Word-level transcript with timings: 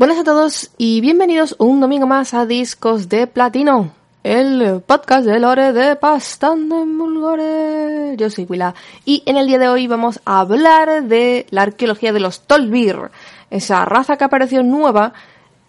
Buenas 0.00 0.18
a 0.18 0.24
todos 0.24 0.70
y 0.78 1.02
bienvenidos 1.02 1.54
un 1.58 1.78
domingo 1.78 2.06
más 2.06 2.32
a 2.32 2.46
Discos 2.46 3.10
de 3.10 3.26
Platino, 3.26 3.92
el 4.24 4.80
podcast 4.80 5.26
de 5.26 5.38
Lore 5.38 5.74
de 5.74 5.94
Pastando 5.94 6.80
en 6.80 6.96
Mulgore. 6.96 8.16
Yo 8.16 8.30
soy 8.30 8.46
Willa 8.48 8.74
y 9.04 9.22
en 9.26 9.36
el 9.36 9.46
día 9.46 9.58
de 9.58 9.68
hoy 9.68 9.88
vamos 9.88 10.18
a 10.24 10.40
hablar 10.40 11.02
de 11.02 11.44
la 11.50 11.64
arqueología 11.64 12.14
de 12.14 12.20
los 12.20 12.40
Tolbir, 12.46 13.10
esa 13.50 13.84
raza 13.84 14.16
que 14.16 14.24
apareció 14.24 14.62
nueva 14.62 15.12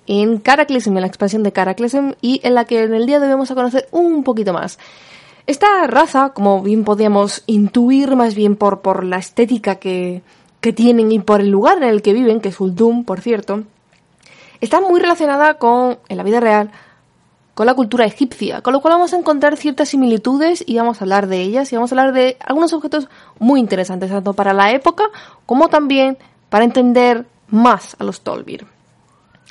en 0.07 0.37
Caraclysm, 0.37 0.95
en 0.95 1.01
la 1.01 1.07
expansión 1.07 1.43
de 1.43 1.51
Caraclysm 1.51 2.13
y 2.21 2.39
en 2.45 2.55
la 2.55 2.63
que 2.63 2.83
en 2.83 2.93
el 2.93 3.07
día 3.07 3.19
de 3.19 3.25
hoy 3.25 3.33
vamos 3.33 3.51
a 3.51 3.55
conocer 3.55 3.89
un 3.91 4.23
poquito 4.23 4.53
más. 4.53 4.79
Esta 5.45 5.85
raza, 5.87 6.29
como 6.29 6.61
bien 6.61 6.85
podíamos 6.85 7.43
intuir 7.47 8.15
más 8.15 8.33
bien 8.33 8.55
por, 8.55 8.79
por 8.79 9.03
la 9.03 9.17
estética 9.17 9.75
que, 9.75 10.21
que 10.61 10.71
tienen 10.71 11.11
y 11.11 11.19
por 11.19 11.41
el 11.41 11.49
lugar 11.49 11.79
en 11.79 11.89
el 11.89 12.01
que 12.01 12.13
viven, 12.13 12.39
que 12.39 12.47
es 12.47 12.61
Uldum, 12.61 13.03
por 13.03 13.19
cierto, 13.19 13.65
está 14.61 14.79
muy 14.79 14.99
relacionada 14.99 15.55
con, 15.55 15.97
en 16.07 16.17
la 16.17 16.23
vida 16.23 16.39
real, 16.39 16.71
con 17.53 17.65
la 17.65 17.73
cultura 17.73 18.05
egipcia, 18.05 18.61
con 18.61 18.73
lo 18.73 18.79
cual 18.81 18.93
vamos 18.93 19.13
a 19.13 19.17
encontrar 19.17 19.57
ciertas 19.57 19.89
similitudes 19.89 20.63
y 20.65 20.77
vamos 20.77 21.01
a 21.01 21.03
hablar 21.03 21.27
de 21.27 21.41
ellas 21.41 21.71
y 21.71 21.75
vamos 21.75 21.91
a 21.91 21.95
hablar 21.95 22.13
de 22.13 22.37
algunos 22.39 22.71
objetos 22.73 23.09
muy 23.39 23.59
interesantes, 23.59 24.09
tanto 24.09 24.33
para 24.33 24.53
la 24.53 24.71
época 24.71 25.03
como 25.45 25.67
también 25.67 26.17
para 26.49 26.63
entender 26.63 27.25
más 27.49 27.97
a 27.99 28.03
los 28.03 28.21
Tolbir. 28.21 28.65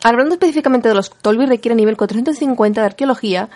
Hablando 0.02 0.34
específicamente 0.34 0.88
de 0.88 0.94
los 0.94 1.10
Tolbir 1.10 1.48
requiere 1.48 1.74
nivel 1.74 1.96
450 1.96 2.80
de 2.80 2.86
arqueología 2.86 3.50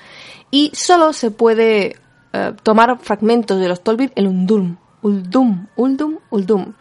y 0.51 0.71
solo 0.75 1.15
se 1.15 1.31
puede 1.31 1.97
eh, 2.35 2.53
tomar 2.63 2.99
fragmentos 2.99 3.59
de 3.59 3.69
los 3.69 3.83
Tolbir 3.83 4.13
en 4.15 4.27
Uldum, 4.27 4.77
Uldum, 5.01 5.67
Uldum, 5.77 6.19
Uldum 6.31 6.75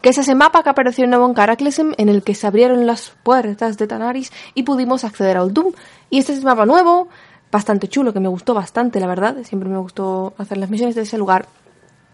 que 0.00 0.10
es 0.10 0.18
ese 0.18 0.34
mapa 0.34 0.62
que 0.62 0.70
apareció 0.70 1.04
en 1.04 1.10
nuevo 1.10 1.26
en 1.26 1.34
Caraclysm 1.34 1.92
en 1.96 2.08
el 2.08 2.22
que 2.22 2.34
se 2.34 2.46
abrieron 2.46 2.86
las 2.86 3.12
puertas 3.22 3.78
de 3.78 3.86
Tanaris 3.86 4.32
y 4.54 4.64
pudimos 4.64 5.04
acceder 5.04 5.36
a 5.36 5.44
Uldum. 5.44 5.72
Y 6.10 6.18
este 6.18 6.32
es 6.32 6.38
el 6.38 6.44
mapa 6.44 6.66
nuevo, 6.66 7.08
bastante 7.50 7.88
chulo, 7.88 8.12
que 8.12 8.20
me 8.20 8.28
gustó 8.28 8.54
bastante, 8.54 9.00
la 9.00 9.06
verdad. 9.06 9.36
Siempre 9.44 9.68
me 9.68 9.78
gustó 9.78 10.34
hacer 10.38 10.58
las 10.58 10.70
misiones 10.70 10.94
de 10.94 11.02
ese 11.02 11.18
lugar. 11.18 11.46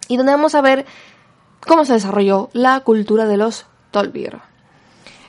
Y 0.09 0.17
donde 0.17 0.33
vamos 0.33 0.55
a 0.55 0.61
ver 0.61 0.87
cómo 1.67 1.85
se 1.85 1.95
desarrolló 1.95 2.51
la 2.53 2.81
cultura 2.81 3.27
de 3.27 3.37
los 3.37 3.67
Tolbir. 3.91 4.50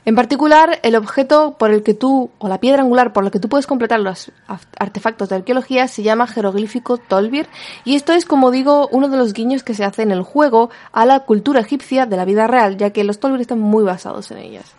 En 0.04 0.16
particular, 0.16 0.80
el 0.82 0.96
objeto 0.96 1.56
por 1.58 1.70
el 1.70 1.84
que 1.84 1.94
tú, 1.94 2.30
o 2.38 2.48
la 2.48 2.58
piedra 2.58 2.82
angular 2.82 3.12
por 3.12 3.22
la 3.22 3.30
que 3.30 3.38
tú 3.38 3.48
puedes 3.48 3.68
completar 3.68 4.00
los 4.00 4.32
artefactos 4.76 5.28
de 5.28 5.36
arqueología 5.36 5.86
se 5.86 6.02
llama 6.02 6.26
jeroglífico 6.26 6.98
Tolbir, 6.98 7.48
y 7.84 7.94
esto 7.94 8.12
es, 8.12 8.24
como 8.24 8.50
digo, 8.50 8.88
uno 8.90 9.08
de 9.08 9.16
los 9.16 9.32
guiños 9.32 9.62
que 9.62 9.74
se 9.74 9.84
hace 9.84 10.02
en 10.02 10.10
el 10.10 10.22
juego 10.22 10.70
a 10.90 11.06
la 11.06 11.20
cultura 11.20 11.60
egipcia 11.60 12.06
de 12.06 12.16
la 12.16 12.24
vida 12.24 12.48
real, 12.48 12.76
ya 12.76 12.90
que 12.90 13.04
los 13.04 13.20
Tolbir 13.20 13.42
están 13.42 13.60
muy 13.60 13.84
basados 13.84 14.30
en 14.32 14.38
ellas. 14.38 14.74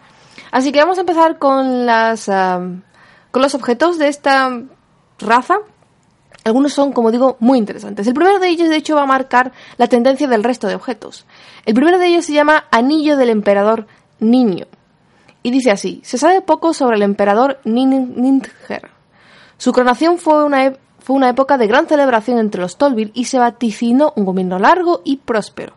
Así 0.52 0.74
que 0.74 0.80
vamos 0.80 0.98
a 0.98 1.02
empezar 1.02 1.40
con 1.40 1.86
las, 1.86 2.26
con 2.26 3.42
los 3.42 3.56
objetos 3.56 3.98
de 3.98 4.10
esta 4.10 4.62
raza. 5.20 5.60
Algunos 6.44 6.74
son, 6.74 6.92
como 6.92 7.12
digo, 7.12 7.38
muy 7.40 7.58
interesantes. 7.58 8.06
El 8.06 8.14
primero 8.14 8.40
de 8.40 8.50
ellos, 8.50 8.68
de 8.68 8.76
hecho, 8.76 8.98
va 8.98 9.04
a 9.04 9.08
marcar 9.08 9.54
la 9.78 9.88
tendencia 9.88 10.28
del 10.28 10.44
resto 10.44 10.68
de 10.68 10.76
objetos. 10.76 11.26
El 11.66 11.74
primero 11.74 11.98
de 11.98 12.08
ellos 12.08 12.26
se 12.26 12.34
llama 12.34 12.66
Anillo 12.72 13.16
del 13.16 13.30
Emperador 13.30 13.88
Niño. 14.20 14.68
Y 15.44 15.52
dice 15.52 15.72
así, 15.72 16.00
se 16.04 16.18
sabe 16.18 16.42
poco 16.42 16.74
sobre 16.74 16.96
el 16.96 17.02
emperador 17.02 17.60
Nintger. 17.66 18.90
Su 19.58 19.74
coronación 19.74 20.18
fue 20.18 20.44
una, 20.46 20.74
fue 21.00 21.18
una 21.18 21.30
época 21.30 21.58
de 21.58 21.68
gran 21.68 21.86
celebración 21.86 22.40
entre 22.40 22.62
los 22.62 22.78
Tolbir 22.78 23.12
y 23.14 23.26
se 23.26 23.38
vaticinó 23.38 24.14
un 24.16 24.24
gobierno 24.26 24.58
largo 24.58 25.02
y 25.04 25.18
próspero. 25.18 25.74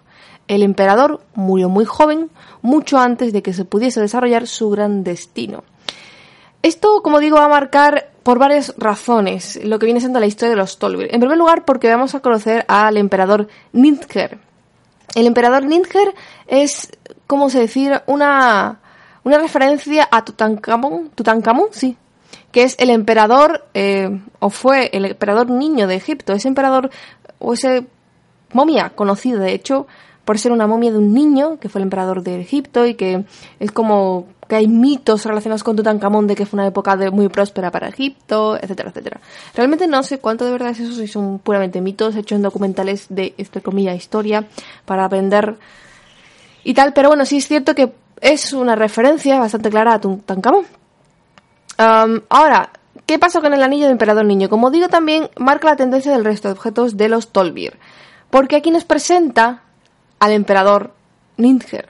El 0.46 0.62
emperador 0.62 1.20
murió 1.34 1.68
muy 1.68 1.84
joven, 1.84 2.30
mucho 2.62 2.98
antes 2.98 3.32
de 3.32 3.42
que 3.42 3.52
se 3.52 3.64
pudiese 3.64 4.00
desarrollar 4.00 4.46
su 4.46 4.70
gran 4.70 5.02
destino. 5.02 5.64
Esto, 6.62 7.02
como 7.02 7.18
digo, 7.18 7.36
va 7.36 7.46
a 7.46 7.48
marcar 7.48 8.10
por 8.22 8.38
varias 8.38 8.74
razones 8.76 9.60
lo 9.64 9.78
que 9.78 9.86
viene 9.86 10.00
siendo 10.00 10.20
la 10.20 10.26
historia 10.26 10.50
de 10.50 10.56
los 10.56 10.78
Tolbir. 10.78 11.08
En 11.12 11.20
primer 11.20 11.38
lugar, 11.38 11.64
porque 11.64 11.90
vamos 11.90 12.14
a 12.14 12.20
conocer 12.20 12.64
al 12.68 12.96
emperador 12.96 13.48
Nintger. 13.72 14.38
El 15.14 15.26
emperador 15.26 15.64
Nintger 15.64 16.14
es, 16.46 16.90
como 17.26 17.50
se 17.50 17.60
decir, 17.60 18.02
una, 18.06 18.80
una 19.26 19.38
referencia 19.38 20.08
a 20.08 20.24
Tutankamón, 20.24 21.10
Tutankamón, 21.12 21.68
sí, 21.72 21.96
que 22.52 22.62
es 22.62 22.76
el 22.78 22.90
emperador, 22.90 23.64
eh, 23.74 24.20
o 24.38 24.50
fue 24.50 24.88
el 24.92 25.04
emperador 25.04 25.50
niño 25.50 25.88
de 25.88 25.96
Egipto, 25.96 26.32
ese 26.32 26.46
emperador, 26.46 26.90
o 27.40 27.54
ese 27.54 27.86
momia 28.52 28.90
conocido, 28.90 29.40
de 29.40 29.52
hecho, 29.52 29.88
por 30.24 30.38
ser 30.38 30.52
una 30.52 30.68
momia 30.68 30.92
de 30.92 30.98
un 30.98 31.12
niño, 31.12 31.58
que 31.58 31.68
fue 31.68 31.80
el 31.80 31.82
emperador 31.82 32.22
de 32.22 32.40
Egipto, 32.40 32.86
y 32.86 32.94
que 32.94 33.24
es 33.58 33.72
como 33.72 34.26
que 34.46 34.54
hay 34.54 34.68
mitos 34.68 35.24
relacionados 35.24 35.64
con 35.64 35.74
Tutankamón 35.74 36.28
de 36.28 36.36
que 36.36 36.46
fue 36.46 36.58
una 36.58 36.68
época 36.68 36.94
muy 37.10 37.28
próspera 37.28 37.72
para 37.72 37.88
Egipto, 37.88 38.56
etcétera, 38.56 38.90
etcétera. 38.90 39.20
Realmente 39.56 39.88
no 39.88 40.04
sé 40.04 40.20
cuánto 40.20 40.44
de 40.44 40.52
verdad 40.52 40.70
es 40.70 40.78
eso, 40.78 40.92
si 40.92 41.08
son 41.08 41.40
puramente 41.40 41.80
mitos 41.80 42.14
hechos 42.14 42.36
en 42.36 42.42
documentales 42.42 43.06
de, 43.08 43.34
entre 43.38 43.60
comillas, 43.60 43.96
historia, 43.96 44.46
para 44.84 45.04
aprender 45.04 45.56
y 46.62 46.74
tal, 46.74 46.92
pero 46.92 47.08
bueno, 47.08 47.26
sí 47.26 47.38
es 47.38 47.48
cierto 47.48 47.74
que 47.74 47.92
es 48.20 48.52
una 48.52 48.74
referencia 48.74 49.38
bastante 49.38 49.70
clara 49.70 49.94
a 49.94 50.00
Tutankamón. 50.00 50.66
ahora, 51.78 52.70
¿qué 53.06 53.18
pasa 53.18 53.40
con 53.40 53.52
el 53.54 53.62
anillo 53.62 53.86
de 53.86 53.92
emperador 53.92 54.24
niño? 54.24 54.48
Como 54.48 54.70
digo, 54.70 54.88
también 54.88 55.28
marca 55.36 55.68
la 55.68 55.76
tendencia 55.76 56.12
del 56.12 56.24
resto 56.24 56.48
de 56.48 56.52
objetos 56.52 56.96
de 56.96 57.08
los 57.08 57.32
Tolbir. 57.32 57.78
Porque 58.30 58.56
aquí 58.56 58.70
nos 58.70 58.84
presenta 58.84 59.62
al 60.18 60.32
emperador 60.32 60.92
Nintger. 61.36 61.88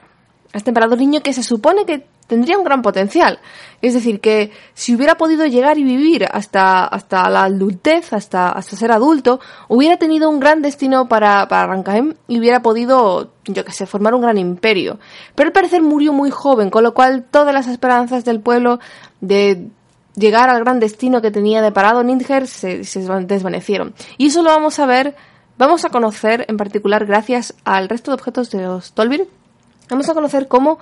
Este 0.53 0.69
emperador 0.69 0.97
niño 0.97 1.21
que 1.21 1.33
se 1.33 1.43
supone 1.43 1.85
que 1.85 2.05
tendría 2.27 2.57
un 2.57 2.63
gran 2.63 2.81
potencial. 2.81 3.39
Es 3.81 3.93
decir, 3.93 4.19
que 4.19 4.51
si 4.73 4.95
hubiera 4.95 5.15
podido 5.15 5.45
llegar 5.45 5.77
y 5.77 5.83
vivir 5.83 6.27
hasta, 6.31 6.85
hasta 6.85 7.29
la 7.29 7.45
adultez, 7.45 8.13
hasta, 8.13 8.49
hasta 8.51 8.75
ser 8.75 8.91
adulto, 8.91 9.39
hubiera 9.67 9.97
tenido 9.97 10.29
un 10.29 10.39
gran 10.39 10.61
destino 10.61 11.07
para, 11.07 11.47
para 11.47 11.83
y 12.27 12.39
hubiera 12.39 12.61
podido, 12.61 13.31
yo 13.45 13.63
que 13.63 13.71
sé, 13.71 13.85
formar 13.85 14.13
un 14.13 14.21
gran 14.21 14.37
imperio. 14.37 14.99
Pero 15.35 15.47
al 15.47 15.53
parecer 15.53 15.81
murió 15.81 16.13
muy 16.13 16.29
joven, 16.29 16.69
con 16.69 16.83
lo 16.83 16.93
cual 16.93 17.23
todas 17.29 17.53
las 17.53 17.67
esperanzas 17.67 18.25
del 18.25 18.41
pueblo 18.41 18.79
de 19.21 19.67
llegar 20.15 20.49
al 20.49 20.59
gran 20.59 20.79
destino 20.79 21.21
que 21.21 21.31
tenía 21.31 21.61
deparado 21.61 22.03
Nindger 22.03 22.47
se, 22.47 22.83
se 22.83 22.99
desvanecieron. 23.01 23.93
Y 24.17 24.27
eso 24.27 24.41
lo 24.41 24.49
vamos 24.49 24.79
a 24.79 24.85
ver, 24.85 25.15
vamos 25.57 25.85
a 25.85 25.89
conocer 25.89 26.45
en 26.49 26.57
particular 26.57 27.05
gracias 27.05 27.53
al 27.63 27.87
resto 27.87 28.11
de 28.11 28.15
objetos 28.15 28.49
de 28.49 28.63
los 28.63 28.93
Tolbir. 28.93 29.29
Vamos 29.89 30.09
a 30.09 30.13
conocer 30.13 30.47
cómo 30.47 30.79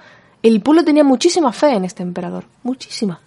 el 0.48 0.62
pueblo 0.62 0.84
tenía 0.84 1.04
muchísima 1.04 1.52
fe 1.52 1.74
en 1.74 1.86
este 1.86 2.04
emperador, 2.04 2.46
muchísima. 2.64 3.20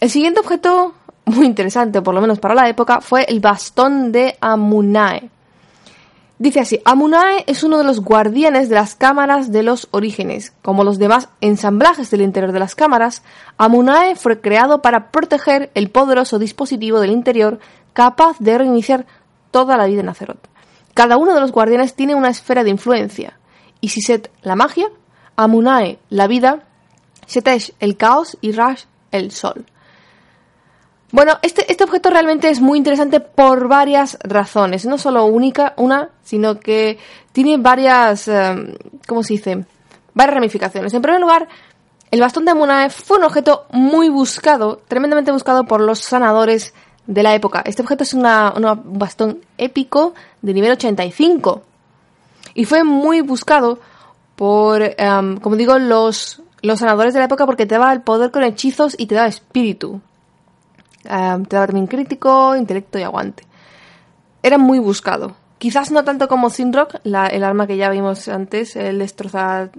El 0.00 0.10
siguiente 0.10 0.40
objeto, 0.40 0.94
muy 1.26 1.46
interesante, 1.46 2.02
por 2.02 2.14
lo 2.14 2.20
menos 2.20 2.40
para 2.40 2.54
la 2.54 2.68
época, 2.68 3.00
fue 3.00 3.24
el 3.28 3.40
bastón 3.40 4.10
de 4.10 4.36
Amunae. 4.40 5.30
Dice 6.38 6.58
así, 6.58 6.80
Amunae 6.84 7.44
es 7.46 7.62
uno 7.62 7.78
de 7.78 7.84
los 7.84 8.00
guardianes 8.00 8.68
de 8.68 8.74
las 8.74 8.96
cámaras 8.96 9.52
de 9.52 9.62
los 9.62 9.86
orígenes. 9.92 10.52
Como 10.62 10.82
los 10.82 10.98
demás 10.98 11.28
ensamblajes 11.40 12.10
del 12.10 12.22
interior 12.22 12.50
de 12.50 12.58
las 12.58 12.74
cámaras, 12.74 13.22
Amunae 13.58 14.16
fue 14.16 14.40
creado 14.40 14.82
para 14.82 15.12
proteger 15.12 15.70
el 15.74 15.90
poderoso 15.90 16.40
dispositivo 16.40 16.98
del 16.98 17.12
interior 17.12 17.60
capaz 17.92 18.36
de 18.40 18.58
reiniciar 18.58 19.06
toda 19.52 19.76
la 19.76 19.86
vida 19.86 20.00
en 20.00 20.08
Azeroth. 20.08 20.48
Cada 20.94 21.16
uno 21.16 21.34
de 21.34 21.40
los 21.40 21.52
guardianes 21.52 21.94
tiene 21.94 22.16
una 22.16 22.30
esfera 22.30 22.64
de 22.64 22.70
influencia, 22.70 23.38
y 23.80 23.90
Siset, 23.90 24.30
la 24.42 24.56
magia, 24.56 24.88
Amunae, 25.36 25.98
la 26.10 26.26
vida, 26.26 26.64
Setesh, 27.26 27.74
el 27.80 27.96
caos 27.96 28.36
y 28.40 28.52
Rash, 28.52 28.84
el 29.10 29.30
sol. 29.32 29.66
Bueno, 31.12 31.38
este, 31.42 31.70
este 31.70 31.84
objeto 31.84 32.08
realmente 32.08 32.48
es 32.48 32.60
muy 32.60 32.78
interesante 32.78 33.20
por 33.20 33.68
varias 33.68 34.18
razones. 34.22 34.86
No 34.86 34.96
solo 34.96 35.26
única, 35.26 35.74
una, 35.76 36.08
sino 36.22 36.58
que 36.58 36.98
tiene 37.32 37.58
varias, 37.58 38.28
em, 38.28 38.74
¿cómo 39.06 39.22
se 39.22 39.34
dice? 39.34 39.66
Varias 40.14 40.34
ramificaciones. 40.34 40.94
En 40.94 41.02
primer 41.02 41.20
lugar, 41.20 41.48
el 42.10 42.20
bastón 42.20 42.46
de 42.46 42.52
Amunae 42.52 42.88
fue 42.88 43.18
un 43.18 43.24
objeto 43.24 43.66
muy 43.70 44.08
buscado, 44.08 44.80
tremendamente 44.88 45.32
buscado 45.32 45.64
por 45.64 45.82
los 45.82 45.98
sanadores 45.98 46.72
de 47.06 47.22
la 47.22 47.34
época. 47.34 47.62
Este 47.66 47.82
objeto 47.82 48.04
es 48.04 48.14
un 48.14 48.22
bastón 48.84 49.44
épico 49.58 50.14
de 50.40 50.54
nivel 50.54 50.72
85. 50.72 51.62
Y 52.54 52.64
fue 52.64 52.84
muy 52.84 53.20
buscado 53.20 53.80
por, 54.42 54.82
em, 54.82 55.36
como 55.36 55.54
digo, 55.54 55.78
los, 55.78 56.42
los 56.62 56.80
sanadores 56.80 57.14
de 57.14 57.20
la 57.20 57.26
época 57.26 57.46
porque 57.46 57.64
te 57.64 57.76
daba 57.76 57.92
el 57.92 58.00
poder 58.00 58.32
con 58.32 58.42
hechizos 58.42 58.96
y 58.98 59.06
te 59.06 59.14
daba 59.14 59.28
espíritu. 59.28 60.00
Em, 61.04 61.44
te 61.44 61.54
daba 61.54 61.68
también 61.68 61.86
crítico, 61.86 62.56
intelecto 62.56 62.98
y 62.98 63.04
aguante. 63.04 63.44
Era 64.42 64.58
muy 64.58 64.80
buscado. 64.80 65.36
Quizás 65.58 65.92
no 65.92 66.02
tanto 66.02 66.26
como 66.26 66.50
Sinrock, 66.50 66.96
el 67.04 67.44
arma 67.44 67.68
que 67.68 67.76
ya 67.76 67.88
vimos 67.88 68.26
antes, 68.26 68.74
el 68.74 68.98
destrozar 68.98 69.70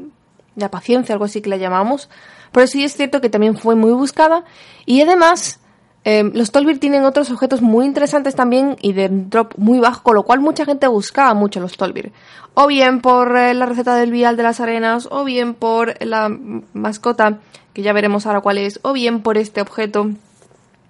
la 0.56 0.72
paciencia, 0.72 1.12
algo 1.12 1.26
así 1.26 1.42
que 1.42 1.50
la 1.50 1.58
llamamos. 1.58 2.10
Pero 2.54 2.66
sí 2.66 2.86
es 2.86 2.96
cierto 2.96 3.20
que 3.20 3.30
también 3.30 3.58
fue 3.58 3.76
muy 3.76 3.92
buscada. 3.92 4.46
Y 4.86 5.02
además, 5.02 5.60
Eh, 6.06 6.30
los 6.34 6.52
Tolbir 6.52 6.80
tienen 6.80 7.06
otros 7.06 7.32
objetos 7.32 7.62
muy 7.62 7.86
interesantes 7.86 8.36
también 8.36 8.76
y 8.82 8.94
de 8.94 9.08
drop 9.10 9.54
muy 9.58 9.80
bajo, 9.80 10.04
con 10.04 10.16
lo 10.16 10.24
cual 10.24 10.42
mucha 10.42 10.66
gente 10.66 10.88
buscaba 10.88 11.34
mucho 11.34 11.60
los 11.60 11.78
Tolbir. 11.78 12.12
O 12.54 12.68
bien 12.68 13.02
por 13.02 13.36
eh, 13.38 13.54
la 13.54 13.66
receta 13.66 13.96
del 13.96 14.12
vial 14.12 14.36
de 14.36 14.44
las 14.44 14.60
arenas, 14.60 15.08
o 15.10 15.24
bien 15.24 15.54
por 15.54 15.96
la 16.06 16.30
mascota, 16.74 17.40
que 17.74 17.82
ya 17.82 17.94
veremos 17.94 18.26
ahora 18.26 18.42
cuál 18.42 18.58
es, 18.58 18.80
o 18.84 18.94
bien 18.94 19.22
por 19.22 19.38
este 19.38 19.62
objeto, 19.62 20.10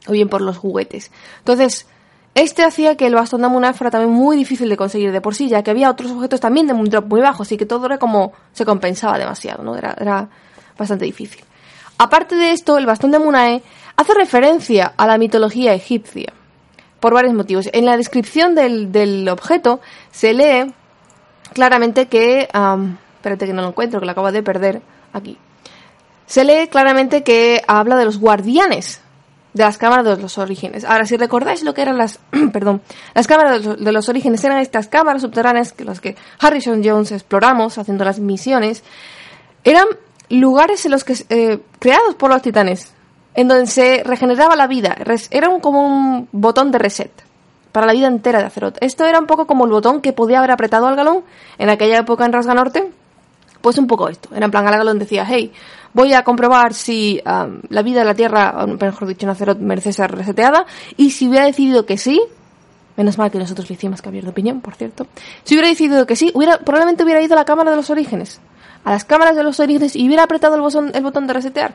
o 0.07 0.11
bien 0.11 0.29
por 0.29 0.41
los 0.41 0.57
juguetes. 0.57 1.11
Entonces, 1.39 1.87
este 2.35 2.63
hacía 2.63 2.97
que 2.97 3.05
el 3.05 3.13
bastón 3.13 3.41
de 3.41 3.47
Amunai 3.47 3.75
fuera 3.75 3.91
también 3.91 4.11
muy 4.11 4.35
difícil 4.35 4.67
de 4.67 4.75
conseguir 4.75 5.11
de 5.11 5.21
por 5.21 5.35
sí, 5.35 5.47
ya 5.47 5.61
que 5.61 5.69
había 5.69 5.91
otros 5.91 6.11
objetos 6.11 6.39
también 6.39 6.65
de 6.65 6.73
un 6.73 6.89
drop 6.89 7.05
muy 7.07 7.21
bajo, 7.21 7.43
así 7.43 7.57
que 7.57 7.67
todo 7.67 7.85
era 7.85 7.99
como 7.99 8.33
se 8.53 8.65
compensaba 8.65 9.19
demasiado, 9.19 9.63
¿no? 9.63 9.75
Era, 9.75 9.95
era 9.99 10.29
bastante 10.75 11.05
difícil. 11.05 11.43
Aparte 11.99 12.35
de 12.35 12.51
esto, 12.51 12.79
el 12.79 12.87
bastón 12.87 13.11
de 13.11 13.19
Munae 13.19 13.61
hace 13.95 14.13
referencia 14.13 14.93
a 14.97 15.07
la 15.07 15.17
mitología 15.17 15.73
egipcia 15.73 16.33
por 16.99 17.13
varios 17.13 17.33
motivos. 17.33 17.69
En 17.73 17.85
la 17.85 17.97
descripción 17.97 18.55
del, 18.55 19.27
objeto 19.29 19.81
se 20.11 20.33
lee 20.33 20.73
claramente 21.53 22.07
que... 22.07 22.47
espérate 23.15 23.45
que 23.45 23.53
no 23.53 23.61
lo 23.61 23.69
encuentro, 23.69 23.99
que 23.99 24.05
lo 24.05 24.11
acabo 24.11 24.31
de 24.31 24.43
perder 24.43 24.81
aquí. 25.11 25.37
Se 26.25 26.43
lee 26.43 26.67
claramente 26.69 27.23
que 27.23 27.61
habla 27.67 27.97
de 27.97 28.05
los 28.05 28.19
guardianes 28.19 29.01
de 29.53 29.63
las 29.63 29.77
cámaras 29.77 30.05
de 30.05 30.21
los 30.21 30.37
orígenes. 30.37 30.83
Ahora, 30.83 31.05
si 31.05 31.15
recordáis 31.15 31.63
lo 31.63 31.73
que 31.73 31.83
eran 31.83 31.97
las, 31.97 32.19
perdón, 32.53 32.81
las 33.13 33.27
cámaras 33.27 33.63
de 33.63 33.91
los, 33.91 34.09
orígenes, 34.09 34.43
eran 34.43 34.59
estas 34.59 34.87
cámaras 34.87 35.21
subterráneas 35.21 35.73
que 35.73 35.85
las 35.85 36.01
que 36.01 36.15
Harrison 36.39 36.81
Jones 36.83 37.11
exploramos 37.11 37.77
haciendo 37.77 38.03
las 38.03 38.19
misiones, 38.19 38.83
eran 39.63 39.87
lugares 40.29 40.85
en 40.85 40.91
los 40.91 41.03
que 41.03 41.15
eh, 41.29 41.59
creados 41.79 42.15
por 42.15 42.31
los 42.31 42.41
titanes, 42.41 42.93
en 43.35 43.47
donde 43.47 43.67
se 43.67 44.03
regeneraba 44.03 44.55
la 44.55 44.67
vida. 44.67 44.95
Era 45.31 45.49
como 45.59 45.85
un 45.85 46.27
botón 46.31 46.71
de 46.71 46.77
reset 46.77 47.11
para 47.71 47.87
la 47.87 47.93
vida 47.93 48.07
entera 48.07 48.39
de 48.39 48.45
Azeroth. 48.45 48.77
Esto 48.81 49.05
era 49.05 49.19
un 49.19 49.25
poco 49.25 49.47
como 49.47 49.65
el 49.65 49.71
botón 49.71 50.01
que 50.01 50.13
podía 50.13 50.39
haber 50.39 50.51
apretado 50.51 50.87
al 50.87 50.95
galón 50.95 51.23
en 51.57 51.69
aquella 51.69 51.99
época 51.99 52.25
en 52.25 52.33
Rasga 52.33 52.53
Norte. 52.53 52.91
Pues 53.61 53.77
un 53.77 53.87
poco 53.87 54.09
esto. 54.09 54.29
Era 54.35 54.45
en 54.45 54.51
plan, 54.51 54.65
galón 54.65 54.99
decía, 54.99 55.25
hey, 55.27 55.51
voy 55.93 56.13
a 56.13 56.23
comprobar 56.23 56.73
si 56.73 57.21
la 57.23 57.81
vida 57.81 57.99
de 57.99 58.05
la 58.05 58.13
Tierra, 58.13 58.65
mejor 58.67 59.07
dicho, 59.07 59.25
en 59.25 59.31
Azeroth 59.31 59.59
merece 59.59 59.93
ser 59.93 60.11
reseteada. 60.11 60.65
Y 60.97 61.11
si 61.11 61.27
hubiera 61.27 61.45
decidido 61.45 61.85
que 61.85 61.97
sí, 61.97 62.21
menos 62.97 63.17
mal 63.17 63.31
que 63.31 63.39
nosotros 63.39 63.69
le 63.69 63.75
hicimos 63.75 64.01
cambiar 64.01 64.25
de 64.25 64.31
opinión, 64.31 64.61
por 64.61 64.75
cierto. 64.75 65.07
Si 65.43 65.55
hubiera 65.55 65.69
decidido 65.69 66.05
que 66.05 66.15
sí, 66.15 66.29
hubiera, 66.33 66.59
probablemente 66.59 67.03
hubiera 67.03 67.21
ido 67.21 67.33
a 67.33 67.37
la 67.37 67.45
Cámara 67.45 67.71
de 67.71 67.77
los 67.77 67.89
Orígenes 67.89 68.41
a 68.83 68.91
las 68.91 69.05
cámaras 69.05 69.35
de 69.35 69.43
los 69.43 69.59
orígenes 69.59 69.95
y 69.95 70.05
hubiera 70.07 70.23
apretado 70.23 70.55
el 70.55 70.61
botón, 70.61 70.91
el 70.93 71.03
botón 71.03 71.27
de 71.27 71.33
resetear. 71.33 71.73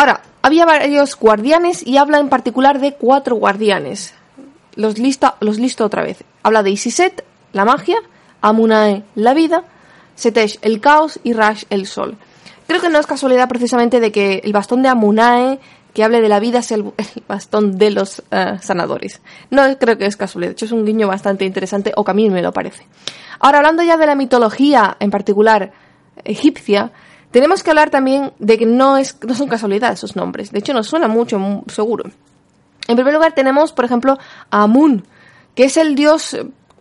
Ahora, 0.00 0.22
había 0.40 0.64
varios 0.64 1.14
guardianes 1.14 1.86
y 1.86 1.98
habla 1.98 2.20
en 2.20 2.30
particular 2.30 2.80
de 2.80 2.94
cuatro 2.94 3.36
guardianes. 3.36 4.14
Los, 4.74 4.96
lista, 4.96 5.34
los 5.40 5.58
listo 5.58 5.84
otra 5.84 6.02
vez. 6.02 6.24
Habla 6.42 6.62
de 6.62 6.70
Isiset, 6.70 7.22
la 7.52 7.66
magia, 7.66 7.98
Amunae, 8.40 9.04
la 9.14 9.34
vida, 9.34 9.64
Setesh, 10.14 10.58
el 10.62 10.80
caos 10.80 11.20
y 11.22 11.34
Rash, 11.34 11.64
el 11.68 11.86
sol. 11.86 12.16
Creo 12.66 12.80
que 12.80 12.88
no 12.88 12.98
es 12.98 13.06
casualidad 13.06 13.46
precisamente 13.46 14.00
de 14.00 14.10
que 14.10 14.40
el 14.42 14.54
bastón 14.54 14.80
de 14.80 14.88
Amunae 14.88 15.60
que 15.92 16.02
hable 16.02 16.22
de 16.22 16.30
la 16.30 16.40
vida 16.40 16.62
sea 16.62 16.78
el, 16.78 16.94
bastón 17.28 17.76
de 17.76 17.90
los 17.90 18.22
eh, 18.30 18.56
sanadores. 18.62 19.20
No 19.50 19.64
creo 19.78 19.98
que 19.98 20.06
es 20.06 20.16
casualidad, 20.16 20.52
de 20.52 20.54
hecho 20.54 20.64
es 20.64 20.72
un 20.72 20.86
guiño 20.86 21.08
bastante 21.08 21.44
interesante, 21.44 21.92
o 21.94 22.04
que 22.04 22.10
a 22.12 22.14
mí 22.14 22.30
me 22.30 22.40
lo 22.40 22.54
parece. 22.54 22.86
Ahora, 23.38 23.58
hablando 23.58 23.82
ya 23.82 23.98
de 23.98 24.06
la 24.06 24.14
mitología, 24.14 24.96
en 24.98 25.10
particular 25.10 25.72
egipcia, 26.24 26.90
tenemos 27.30 27.62
que 27.62 27.70
hablar 27.70 27.90
también 27.90 28.32
de 28.38 28.58
que 28.58 28.66
no, 28.66 28.96
es, 28.96 29.16
no 29.26 29.34
son 29.34 29.48
casualidades 29.48 29.98
esos 29.98 30.16
nombres. 30.16 30.50
De 30.50 30.58
hecho, 30.58 30.72
nos 30.72 30.88
suena 30.88 31.08
mucho, 31.08 31.38
seguro. 31.68 32.10
En 32.88 32.96
primer 32.96 33.14
lugar, 33.14 33.34
tenemos, 33.34 33.72
por 33.72 33.84
ejemplo, 33.84 34.18
a 34.50 34.62
Amun, 34.62 35.04
que 35.54 35.64
es 35.64 35.76
el 35.76 35.94
dios, 35.94 36.36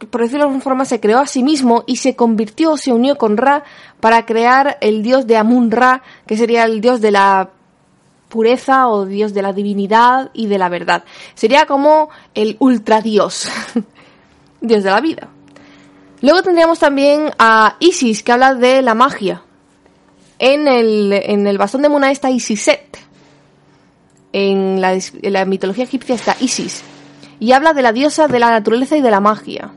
por 0.10 0.22
decirlo 0.22 0.40
de 0.40 0.48
alguna 0.48 0.64
forma, 0.64 0.86
se 0.86 1.00
creó 1.00 1.20
a 1.20 1.28
sí 1.28 1.44
mismo 1.44 1.84
y 1.86 1.98
se 1.98 2.16
convirtió, 2.16 2.78
se 2.78 2.92
unió 2.92 3.18
con 3.18 3.38
Ra 3.38 3.64
para 4.00 4.26
crear 4.26 4.78
el 4.82 5.04
dios 5.04 5.28
de 5.28 5.38
Amun 5.38 5.70
Ra, 5.70 6.02
que 6.26 6.36
sería 6.36 6.64
el 6.64 6.82
dios 6.82 7.00
de 7.00 7.12
la 7.12 7.50
pureza 8.30 8.88
o 8.88 9.06
dios 9.06 9.34
de 9.34 9.42
la 9.42 9.54
divinidad 9.54 10.32
y 10.34 10.48
de 10.48 10.58
la 10.58 10.70
verdad. 10.70 11.04
Sería 11.36 11.68
como 11.68 12.10
el 12.34 12.56
ultradios, 12.60 13.50
dios 14.62 14.84
de 14.84 14.90
la 14.90 15.02
vida. 15.02 15.28
Luego 16.22 16.42
tendríamos 16.42 16.80
también 16.80 17.32
a 17.38 17.76
Isis, 17.80 18.24
que 18.24 18.32
habla 18.32 18.56
de 18.56 18.82
la 18.82 18.96
magia. 18.96 19.44
En 20.40 20.68
el, 20.68 21.14
en 21.14 21.48
el 21.48 21.58
bastón 21.58 21.82
de 21.82 21.90
Muna 21.90 22.12
está 22.12 22.32
Isiset. 22.32 22.98
En 24.32 24.80
la, 24.80 24.94
en 24.94 25.34
la 25.34 25.46
mitología 25.46 25.84
egipcia 25.84 26.16
está 26.16 26.36
Isis. 26.40 26.82
Y 27.40 27.52
habla 27.52 27.74
de 27.74 27.82
la 27.82 27.94
diosa 27.94 28.28
de 28.28 28.40
la 28.40 28.50
naturaleza 28.50 28.98
y 28.98 29.02
de 29.02 29.12
la 29.12 29.20
magia. 29.20 29.72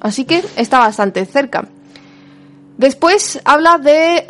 Así 0.00 0.24
que 0.24 0.42
está 0.56 0.78
bastante 0.78 1.24
cerca. 1.26 1.68
Después 2.76 3.40
habla 3.44 3.78
de 3.78 4.26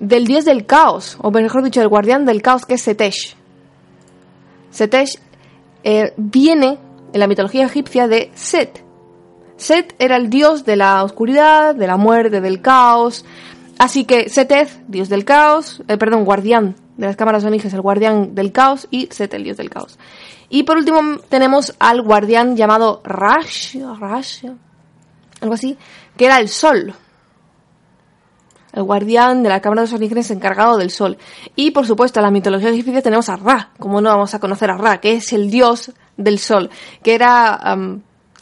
del 0.00 0.26
dios 0.26 0.44
del 0.44 0.64
caos, 0.66 1.18
o 1.20 1.30
mejor 1.30 1.62
dicho, 1.62 1.80
del 1.80 1.88
guardián 1.88 2.24
del 2.24 2.42
caos, 2.42 2.64
que 2.64 2.74
es 2.74 2.82
Setesh. 2.82 3.36
Setesh 4.70 5.18
eh, 5.82 6.14
viene 6.16 6.78
en 7.12 7.20
la 7.20 7.26
mitología 7.26 7.66
egipcia 7.66 8.08
de 8.08 8.30
Set. 8.34 8.82
Set 9.56 9.94
era 9.98 10.16
el 10.16 10.30
dios 10.30 10.64
de 10.64 10.76
la 10.76 11.04
oscuridad, 11.04 11.74
de 11.74 11.86
la 11.86 11.96
muerte, 11.96 12.40
del 12.40 12.62
caos. 12.62 13.24
Así 13.80 14.04
que 14.04 14.28
Seteth, 14.28 14.86
dios 14.88 15.08
del 15.08 15.24
caos, 15.24 15.82
eh, 15.88 15.96
perdón, 15.96 16.26
guardián 16.26 16.76
de 16.98 17.06
las 17.06 17.16
cámaras 17.16 17.44
oniges, 17.44 17.72
el 17.72 17.80
guardián 17.80 18.34
del 18.34 18.52
caos, 18.52 18.86
y 18.90 19.08
Set, 19.10 19.32
el 19.32 19.42
dios 19.42 19.56
del 19.56 19.70
caos. 19.70 19.98
Y 20.50 20.64
por 20.64 20.76
último 20.76 21.00
tenemos 21.30 21.74
al 21.78 22.02
guardián 22.02 22.58
llamado 22.58 23.00
Rash, 23.04 23.78
Rash, 23.98 24.44
algo 25.40 25.54
así, 25.54 25.78
que 26.14 26.26
era 26.26 26.40
el 26.40 26.50
sol 26.50 26.94
el 28.72 28.82
guardián 28.82 29.42
de 29.42 29.48
la 29.48 29.60
Cámara 29.60 29.80
de 29.80 29.86
los 29.88 29.94
Orígenes 29.94 30.30
encargado 30.30 30.76
del 30.76 30.90
sol. 30.90 31.16
Y 31.56 31.70
por 31.70 31.86
supuesto, 31.86 32.20
en 32.20 32.24
la 32.24 32.30
mitología 32.30 32.68
egipcia 32.68 33.00
tenemos 33.00 33.30
a 33.30 33.36
Ra, 33.36 33.70
como 33.78 34.02
no 34.02 34.10
vamos 34.10 34.34
a 34.34 34.40
conocer 34.40 34.70
a 34.70 34.76
Ra, 34.76 35.00
que 35.00 35.14
es 35.14 35.32
el 35.32 35.50
dios 35.50 35.90
del 36.18 36.38
sol, 36.38 36.68
que 37.02 37.14
era 37.14 37.76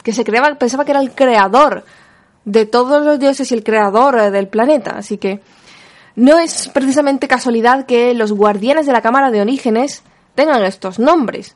que 0.03 0.11
se 0.11 0.25
creaba, 0.25 0.53
pensaba 0.55 0.83
que 0.83 0.91
era 0.91 0.99
el 0.99 1.15
creador 1.15 1.85
de 2.49 2.65
todos 2.65 3.05
los 3.05 3.19
dioses 3.19 3.51
y 3.51 3.53
el 3.53 3.63
creador 3.63 4.17
eh, 4.17 4.31
del 4.31 4.47
planeta, 4.47 4.91
así 4.97 5.17
que 5.17 5.39
no 6.15 6.39
es 6.39 6.67
precisamente 6.69 7.27
casualidad 7.27 7.85
que 7.85 8.13
los 8.13 8.31
guardianes 8.31 8.85
de 8.87 8.93
la 8.93 9.01
Cámara 9.01 9.29
de 9.29 9.41
Orígenes 9.41 10.03
tengan 10.35 10.63
estos 10.63 10.99
nombres. 10.99 11.55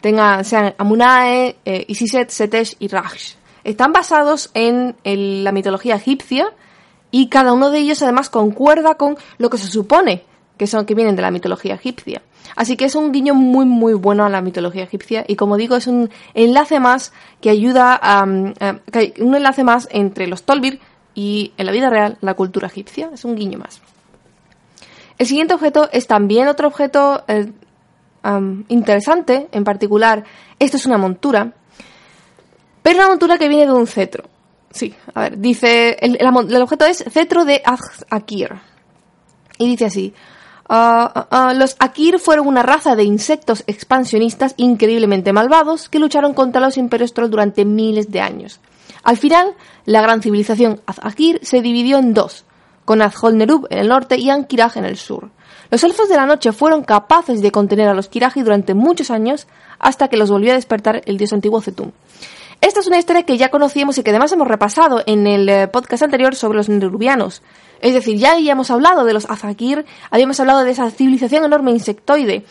Tengan, 0.00 0.44
sean 0.44 0.74
Amunae, 0.78 1.56
eh, 1.64 1.84
Isiset, 1.88 2.28
Setesh 2.28 2.76
y 2.78 2.88
Raj. 2.88 3.14
Están 3.64 3.92
basados 3.92 4.50
en 4.54 4.94
la 5.02 5.52
mitología 5.52 5.96
egipcia, 5.96 6.52
y 7.10 7.28
cada 7.28 7.52
uno 7.52 7.70
de 7.70 7.78
ellos 7.78 8.02
además 8.02 8.28
concuerda 8.28 8.96
con 8.96 9.16
lo 9.38 9.50
que 9.50 9.58
se 9.58 9.66
supone 9.66 10.24
que 10.58 10.66
son 10.66 10.84
que 10.84 10.94
vienen 10.94 11.16
de 11.16 11.22
la 11.22 11.30
mitología 11.30 11.74
egipcia. 11.74 12.22
Así 12.56 12.76
que 12.76 12.84
es 12.84 12.94
un 12.94 13.12
guiño 13.12 13.34
muy 13.34 13.64
muy 13.64 13.94
bueno 13.94 14.24
a 14.24 14.28
la 14.28 14.40
mitología 14.40 14.84
egipcia 14.84 15.24
y 15.26 15.36
como 15.36 15.56
digo 15.56 15.76
es 15.76 15.86
un 15.86 16.10
enlace 16.34 16.80
más 16.80 17.12
que 17.40 17.50
ayuda 17.50 17.98
a, 18.00 18.24
un 18.24 18.54
enlace 19.34 19.64
más 19.64 19.88
entre 19.90 20.26
los 20.26 20.42
Tolbir 20.42 20.80
y 21.14 21.52
en 21.56 21.66
la 21.66 21.72
vida 21.72 21.90
real 21.90 22.18
la 22.20 22.34
cultura 22.34 22.68
egipcia. 22.68 23.10
Es 23.12 23.24
un 23.24 23.36
guiño 23.36 23.58
más. 23.58 23.80
El 25.18 25.26
siguiente 25.26 25.54
objeto 25.54 25.88
es 25.92 26.06
también 26.06 26.46
otro 26.46 26.68
objeto 26.68 27.24
eh, 27.26 27.50
interesante, 28.68 29.48
en 29.52 29.64
particular, 29.64 30.24
esto 30.58 30.76
es 30.76 30.86
una 30.86 30.98
montura, 30.98 31.52
pero 32.82 32.98
una 32.98 33.08
montura 33.08 33.38
que 33.38 33.48
viene 33.48 33.66
de 33.66 33.72
un 33.72 33.86
cetro. 33.86 34.24
Sí, 34.70 34.94
a 35.14 35.22
ver, 35.22 35.38
dice, 35.38 35.96
el, 36.00 36.18
objeto 36.62 36.84
es 36.84 37.04
cetro 37.10 37.44
de 37.44 37.62
Akir. 38.10 38.50
Y 39.58 39.66
dice 39.66 39.86
así, 39.86 40.14
ah, 40.68 41.12
ah, 41.14 41.26
ah, 41.30 41.54
los 41.54 41.76
Akir 41.78 42.18
fueron 42.18 42.46
una 42.46 42.62
raza 42.62 42.96
de 42.96 43.04
insectos 43.04 43.64
expansionistas 43.66 44.54
increíblemente 44.56 45.32
malvados 45.32 45.88
que 45.88 45.98
lucharon 45.98 46.34
contra 46.34 46.60
los 46.60 46.76
imperios 46.76 47.14
troll 47.14 47.30
durante 47.30 47.64
miles 47.64 48.10
de 48.10 48.20
años. 48.20 48.60
Al 49.02 49.16
final, 49.16 49.54
la 49.84 50.02
gran 50.02 50.22
civilización 50.22 50.80
Akir 50.86 51.40
se 51.42 51.62
dividió 51.62 51.98
en 51.98 52.14
dos, 52.14 52.44
con 52.84 53.02
Azhol-Nerub 53.02 53.66
en 53.70 53.78
el 53.78 53.88
norte 53.88 54.16
y 54.16 54.30
Ankiraj 54.30 54.76
en 54.76 54.84
el 54.84 54.96
sur. 54.96 55.30
Los 55.70 55.84
elfos 55.84 56.08
de 56.08 56.16
la 56.16 56.26
noche 56.26 56.52
fueron 56.52 56.82
capaces 56.82 57.42
de 57.42 57.52
contener 57.52 57.88
a 57.88 57.94
los 57.94 58.08
Kiraji 58.08 58.42
durante 58.42 58.72
muchos 58.72 59.10
años 59.10 59.46
hasta 59.78 60.08
que 60.08 60.16
los 60.16 60.30
volvió 60.30 60.52
a 60.52 60.54
despertar 60.54 61.02
el 61.04 61.18
dios 61.18 61.32
antiguo 61.32 61.60
Zetum. 61.60 61.92
Esta 62.60 62.80
es 62.80 62.86
una 62.86 62.98
historia 62.98 63.22
que 63.24 63.36
ya 63.36 63.50
conocíamos 63.50 63.98
y 63.98 64.02
que 64.02 64.10
además 64.10 64.32
hemos 64.32 64.48
repasado 64.48 65.02
en 65.06 65.26
el 65.26 65.48
eh, 65.48 65.68
podcast 65.68 66.02
anterior 66.02 66.34
sobre 66.34 66.56
los 66.56 66.68
nerubianos. 66.68 67.42
Es 67.80 67.94
decir, 67.94 68.16
ya 68.16 68.32
habíamos 68.32 68.70
hablado 68.70 69.04
de 69.04 69.12
los 69.12 69.28
Azakir, 69.30 69.86
habíamos 70.10 70.40
hablado 70.40 70.64
de 70.64 70.72
esa 70.72 70.90
civilización 70.90 71.44
enorme 71.44 71.70
insectoide 71.70 72.44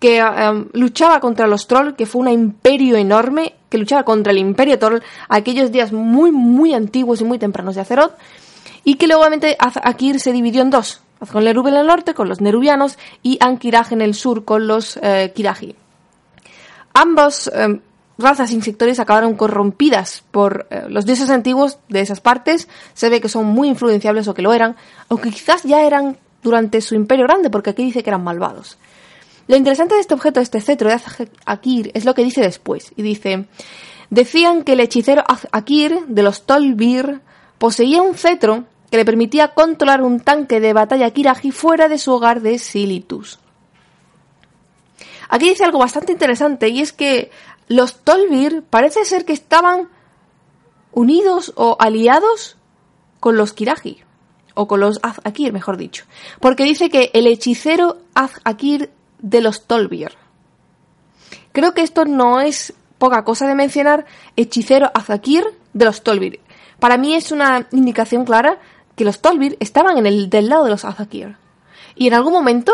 que 0.00 0.18
em, 0.18 0.66
luchaba 0.72 1.20
contra 1.20 1.46
los 1.46 1.68
Troll, 1.68 1.94
que 1.94 2.06
fue 2.06 2.22
un 2.22 2.28
imperio 2.28 2.96
enorme, 2.96 3.54
que 3.68 3.78
luchaba 3.78 4.02
contra 4.02 4.32
el 4.32 4.38
imperio 4.38 4.76
Troll 4.76 5.00
aquellos 5.28 5.70
días 5.70 5.92
muy, 5.92 6.32
muy 6.32 6.74
antiguos 6.74 7.20
y 7.20 7.24
muy 7.24 7.38
tempranos 7.38 7.76
de 7.76 7.82
Azeroth, 7.82 8.14
y 8.82 8.96
que 8.96 9.06
luego 9.06 9.24
Azakir 9.60 10.18
se 10.18 10.32
dividió 10.32 10.62
en 10.62 10.70
dos. 10.70 11.02
Azconlerub 11.20 11.68
en 11.68 11.74
el 11.74 11.86
norte 11.86 12.14
con 12.14 12.28
los 12.28 12.40
nerubianos 12.40 12.98
y 13.22 13.38
Ankiraj 13.40 13.92
en 13.92 14.02
el 14.02 14.14
sur 14.14 14.44
con 14.44 14.66
los 14.66 14.98
eh, 15.00 15.32
Kiraji. 15.36 15.76
Ambos 16.94 17.48
eh, 17.54 17.78
razas 18.18 18.52
insectorias 18.52 19.00
acabaron 19.00 19.34
corrompidas 19.34 20.22
por 20.30 20.66
eh, 20.70 20.84
los 20.88 21.06
dioses 21.06 21.30
antiguos 21.30 21.78
de 21.88 22.00
esas 22.00 22.20
partes. 22.20 22.68
Se 22.94 23.08
ve 23.08 23.20
que 23.20 23.28
son 23.28 23.46
muy 23.46 23.68
influenciables 23.68 24.28
o 24.28 24.34
que 24.34 24.42
lo 24.42 24.52
eran, 24.52 24.76
aunque 25.08 25.30
quizás 25.30 25.62
ya 25.62 25.82
eran 25.82 26.18
durante 26.42 26.80
su 26.80 26.94
imperio 26.94 27.26
grande, 27.26 27.50
porque 27.50 27.70
aquí 27.70 27.84
dice 27.84 28.02
que 28.02 28.10
eran 28.10 28.24
malvados. 28.24 28.78
Lo 29.48 29.56
interesante 29.56 29.94
de 29.94 30.00
este 30.00 30.14
objeto, 30.14 30.40
este 30.40 30.60
cetro 30.60 30.88
de 30.88 31.00
Akir, 31.46 31.90
es 31.94 32.04
lo 32.04 32.14
que 32.14 32.24
dice 32.24 32.40
después. 32.40 32.92
Y 32.96 33.02
dice, 33.02 33.46
decían 34.10 34.62
que 34.62 34.74
el 34.74 34.80
hechicero 34.80 35.24
Akir 35.50 36.06
de 36.06 36.22
los 36.22 36.46
Tolbir 36.46 37.20
poseía 37.58 38.02
un 38.02 38.14
cetro 38.14 38.64
que 38.90 38.98
le 38.98 39.04
permitía 39.04 39.48
controlar 39.48 40.02
un 40.02 40.20
tanque 40.20 40.60
de 40.60 40.72
batalla 40.72 41.10
Kiraji 41.10 41.50
fuera 41.50 41.88
de 41.88 41.98
su 41.98 42.12
hogar 42.12 42.42
de 42.42 42.58
Silitus. 42.58 43.38
Aquí 45.28 45.48
dice 45.48 45.64
algo 45.64 45.78
bastante 45.78 46.12
interesante 46.12 46.68
y 46.68 46.80
es 46.80 46.92
que 46.92 47.30
los 47.68 48.00
Tolbir 48.00 48.62
parece 48.68 49.04
ser 49.04 49.24
que 49.24 49.32
estaban 49.32 49.88
unidos 50.92 51.52
o 51.56 51.76
aliados 51.78 52.56
con 53.20 53.36
los 53.36 53.52
Kiraji 53.52 54.02
o 54.54 54.68
con 54.68 54.80
los 54.80 55.00
Az-Akir, 55.02 55.52
mejor 55.52 55.76
dicho, 55.76 56.04
porque 56.40 56.64
dice 56.64 56.90
que 56.90 57.10
el 57.14 57.26
hechicero 57.26 57.98
Az-Akir 58.14 58.90
de 59.18 59.40
los 59.40 59.66
Tolbir. 59.66 60.12
Creo 61.52 61.74
que 61.74 61.82
esto 61.82 62.04
no 62.04 62.40
es 62.40 62.74
poca 62.98 63.24
cosa 63.24 63.46
de 63.46 63.54
mencionar, 63.54 64.04
hechicero 64.36 64.90
Az-Akir 64.94 65.44
de 65.72 65.84
los 65.84 66.02
Tolbir. 66.02 66.40
Para 66.78 66.98
mí 66.98 67.14
es 67.14 67.32
una 67.32 67.66
indicación 67.72 68.24
clara 68.24 68.58
que 68.96 69.04
los 69.04 69.20
Tolbir 69.20 69.56
estaban 69.60 69.98
en 69.98 70.06
el 70.06 70.28
del 70.28 70.48
lado 70.48 70.64
de 70.64 70.70
los 70.70 70.84
Az-Akir. 70.84 71.36
Y 71.94 72.08
en 72.08 72.14
algún 72.14 72.32
momento 72.32 72.72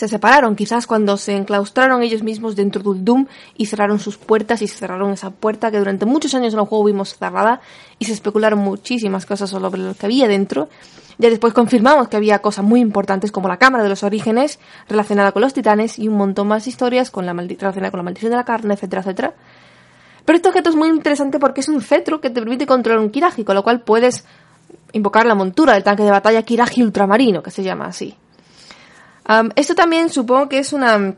se 0.00 0.08
separaron, 0.08 0.56
quizás 0.56 0.86
cuando 0.86 1.18
se 1.18 1.36
enclaustraron 1.36 2.02
ellos 2.02 2.22
mismos 2.22 2.56
dentro 2.56 2.82
del 2.82 3.04
Doom 3.04 3.26
y 3.58 3.66
cerraron 3.66 3.98
sus 3.98 4.16
puertas 4.16 4.62
y 4.62 4.66
cerraron 4.66 5.12
esa 5.12 5.28
puerta 5.28 5.70
que 5.70 5.78
durante 5.78 6.06
muchos 6.06 6.34
años 6.34 6.54
en 6.54 6.60
el 6.60 6.64
juego 6.64 6.84
vimos 6.84 7.18
cerrada 7.18 7.60
y 7.98 8.06
se 8.06 8.14
especularon 8.14 8.60
muchísimas 8.60 9.26
cosas 9.26 9.50
sobre 9.50 9.82
lo 9.82 9.92
que 9.92 10.06
había 10.06 10.26
dentro. 10.26 10.70
Ya 11.18 11.28
después 11.28 11.52
confirmamos 11.52 12.08
que 12.08 12.16
había 12.16 12.38
cosas 12.38 12.64
muy 12.64 12.80
importantes 12.80 13.30
como 13.30 13.46
la 13.46 13.58
cámara 13.58 13.82
de 13.84 13.90
los 13.90 14.02
orígenes 14.02 14.58
relacionada 14.88 15.32
con 15.32 15.42
los 15.42 15.52
titanes 15.52 15.98
y 15.98 16.08
un 16.08 16.16
montón 16.16 16.48
más 16.48 16.66
historias 16.66 17.10
con 17.10 17.26
la 17.26 17.34
relacionada 17.34 17.90
con 17.90 17.98
la 17.98 18.04
maldición 18.04 18.30
de 18.30 18.36
la 18.38 18.44
carne, 18.46 18.72
etcétera, 18.72 19.02
etcétera. 19.02 19.34
Pero 20.24 20.36
este 20.36 20.48
objeto 20.48 20.70
es 20.70 20.76
muy 20.76 20.88
interesante 20.88 21.38
porque 21.38 21.60
es 21.60 21.68
un 21.68 21.82
cetro 21.82 22.22
que 22.22 22.30
te 22.30 22.40
permite 22.40 22.64
controlar 22.64 23.04
un 23.04 23.10
Kiraji, 23.10 23.44
con 23.44 23.54
lo 23.54 23.62
cual 23.62 23.82
puedes 23.82 24.24
invocar 24.94 25.26
la 25.26 25.34
montura 25.34 25.74
del 25.74 25.84
tanque 25.84 26.04
de 26.04 26.10
batalla 26.10 26.42
Kiraji 26.42 26.82
ultramarino, 26.82 27.42
que 27.42 27.50
se 27.50 27.62
llama 27.62 27.84
así 27.84 28.16
esto 29.56 29.74
también 29.74 30.08
supongo 30.08 30.48
que 30.48 30.58
es 30.58 30.72
una 30.72 31.14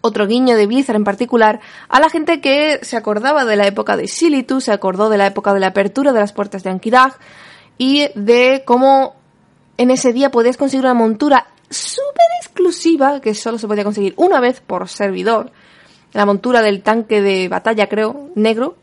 otro 0.00 0.26
guiño 0.26 0.56
de 0.56 0.66
Blizzard 0.66 0.96
en 0.96 1.04
particular 1.04 1.60
a 1.88 2.00
la 2.00 2.08
gente 2.08 2.40
que 2.40 2.78
se 2.82 2.96
acordaba 2.96 3.44
de 3.44 3.56
la 3.56 3.66
época 3.66 3.96
de 3.96 4.06
Silitu, 4.06 4.60
se 4.60 4.72
acordó 4.72 5.10
de 5.10 5.18
la 5.18 5.26
época 5.26 5.52
de 5.52 5.60
la 5.60 5.68
apertura 5.68 6.12
de 6.12 6.20
las 6.20 6.32
puertas 6.32 6.62
de 6.62 6.70
Ankidag 6.70 7.18
y 7.78 8.08
de 8.14 8.62
cómo 8.64 9.16
en 9.76 9.90
ese 9.90 10.12
día 10.12 10.30
podías 10.30 10.56
conseguir 10.56 10.84
una 10.84 10.94
montura 10.94 11.46
súper 11.70 12.26
exclusiva 12.42 13.20
que 13.20 13.34
solo 13.34 13.58
se 13.58 13.68
podía 13.68 13.84
conseguir 13.84 14.14
una 14.16 14.40
vez 14.40 14.60
por 14.60 14.88
servidor. 14.88 15.52
La 16.12 16.26
montura 16.26 16.62
del 16.62 16.82
tanque 16.82 17.20
de 17.20 17.48
batalla, 17.48 17.88
creo, 17.88 18.30
negro. 18.34 18.76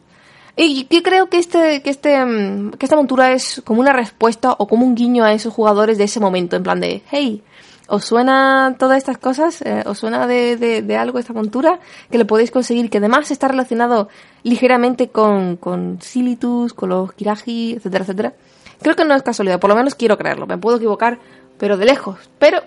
Y 0.55 0.87
yo 0.89 1.03
creo 1.03 1.27
que, 1.27 1.37
este, 1.37 1.81
que, 1.81 1.89
este, 1.89 2.23
mm, 2.23 2.71
que 2.71 2.85
esta 2.85 2.95
montura 2.95 3.33
es 3.33 3.61
como 3.65 3.81
una 3.81 3.91
respuesta 3.91 4.55
o 4.57 4.67
como 4.67 4.85
un 4.85 4.95
guiño 4.95 5.25
a 5.25 5.33
esos 5.33 5.53
jugadores 5.53 5.97
de 5.97 6.05
ese 6.05 6.19
momento, 6.19 6.55
en 6.55 6.63
plan 6.63 6.79
de, 6.79 7.01
hey, 7.11 7.43
¿Os 7.87 8.05
suena 8.05 8.75
todas 8.79 8.97
estas 8.97 9.17
cosas? 9.19 9.61
Eh, 9.61 9.83
¿Os 9.85 9.99
suena 9.99 10.25
de, 10.25 10.57
de, 10.57 10.97
algo 10.97 11.19
esta 11.19 11.33
montura? 11.33 11.79
Que 12.09 12.17
le 12.17 12.25
podéis 12.25 12.49
conseguir, 12.49 12.89
que 12.89 12.97
además 12.97 13.29
está 13.29 13.47
relacionado 13.47 14.09
ligeramente 14.43 15.09
con, 15.09 15.57
con 15.57 16.01
Silitus, 16.01 16.73
con 16.73 16.89
los 16.89 17.13
Kiraji, 17.13 17.73
etcétera, 17.73 18.03
etcétera. 18.03 18.33
Creo 18.81 18.95
que 18.95 19.05
no 19.05 19.13
es 19.13 19.21
casualidad, 19.21 19.59
por 19.59 19.69
lo 19.69 19.75
menos 19.75 19.93
quiero 19.93 20.17
creerlo. 20.17 20.47
Me 20.47 20.57
puedo 20.57 20.77
equivocar, 20.77 21.19
pero 21.59 21.77
de 21.77 21.85
lejos. 21.85 22.17
Pero, 22.39 22.61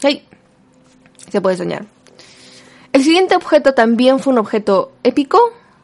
hey, 0.00 0.26
se 1.30 1.40
puede 1.40 1.56
soñar. 1.56 1.84
El 2.92 3.02
siguiente 3.02 3.36
objeto 3.36 3.74
también 3.74 4.18
fue 4.18 4.32
un 4.32 4.38
objeto 4.38 4.92
épico 5.02 5.40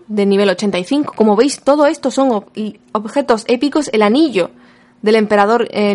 de 0.07 0.27
nivel 0.27 0.49
85. 0.49 1.13
Como 1.15 1.37
veis, 1.37 1.61
todo 1.61 1.87
esto 1.87 2.11
son 2.11 2.45
objetos 2.93 3.45
épicos. 3.47 3.91
El 3.93 4.03
anillo 4.03 4.51
del 5.03 5.15
emperador 5.17 5.69
eh, 5.71 5.95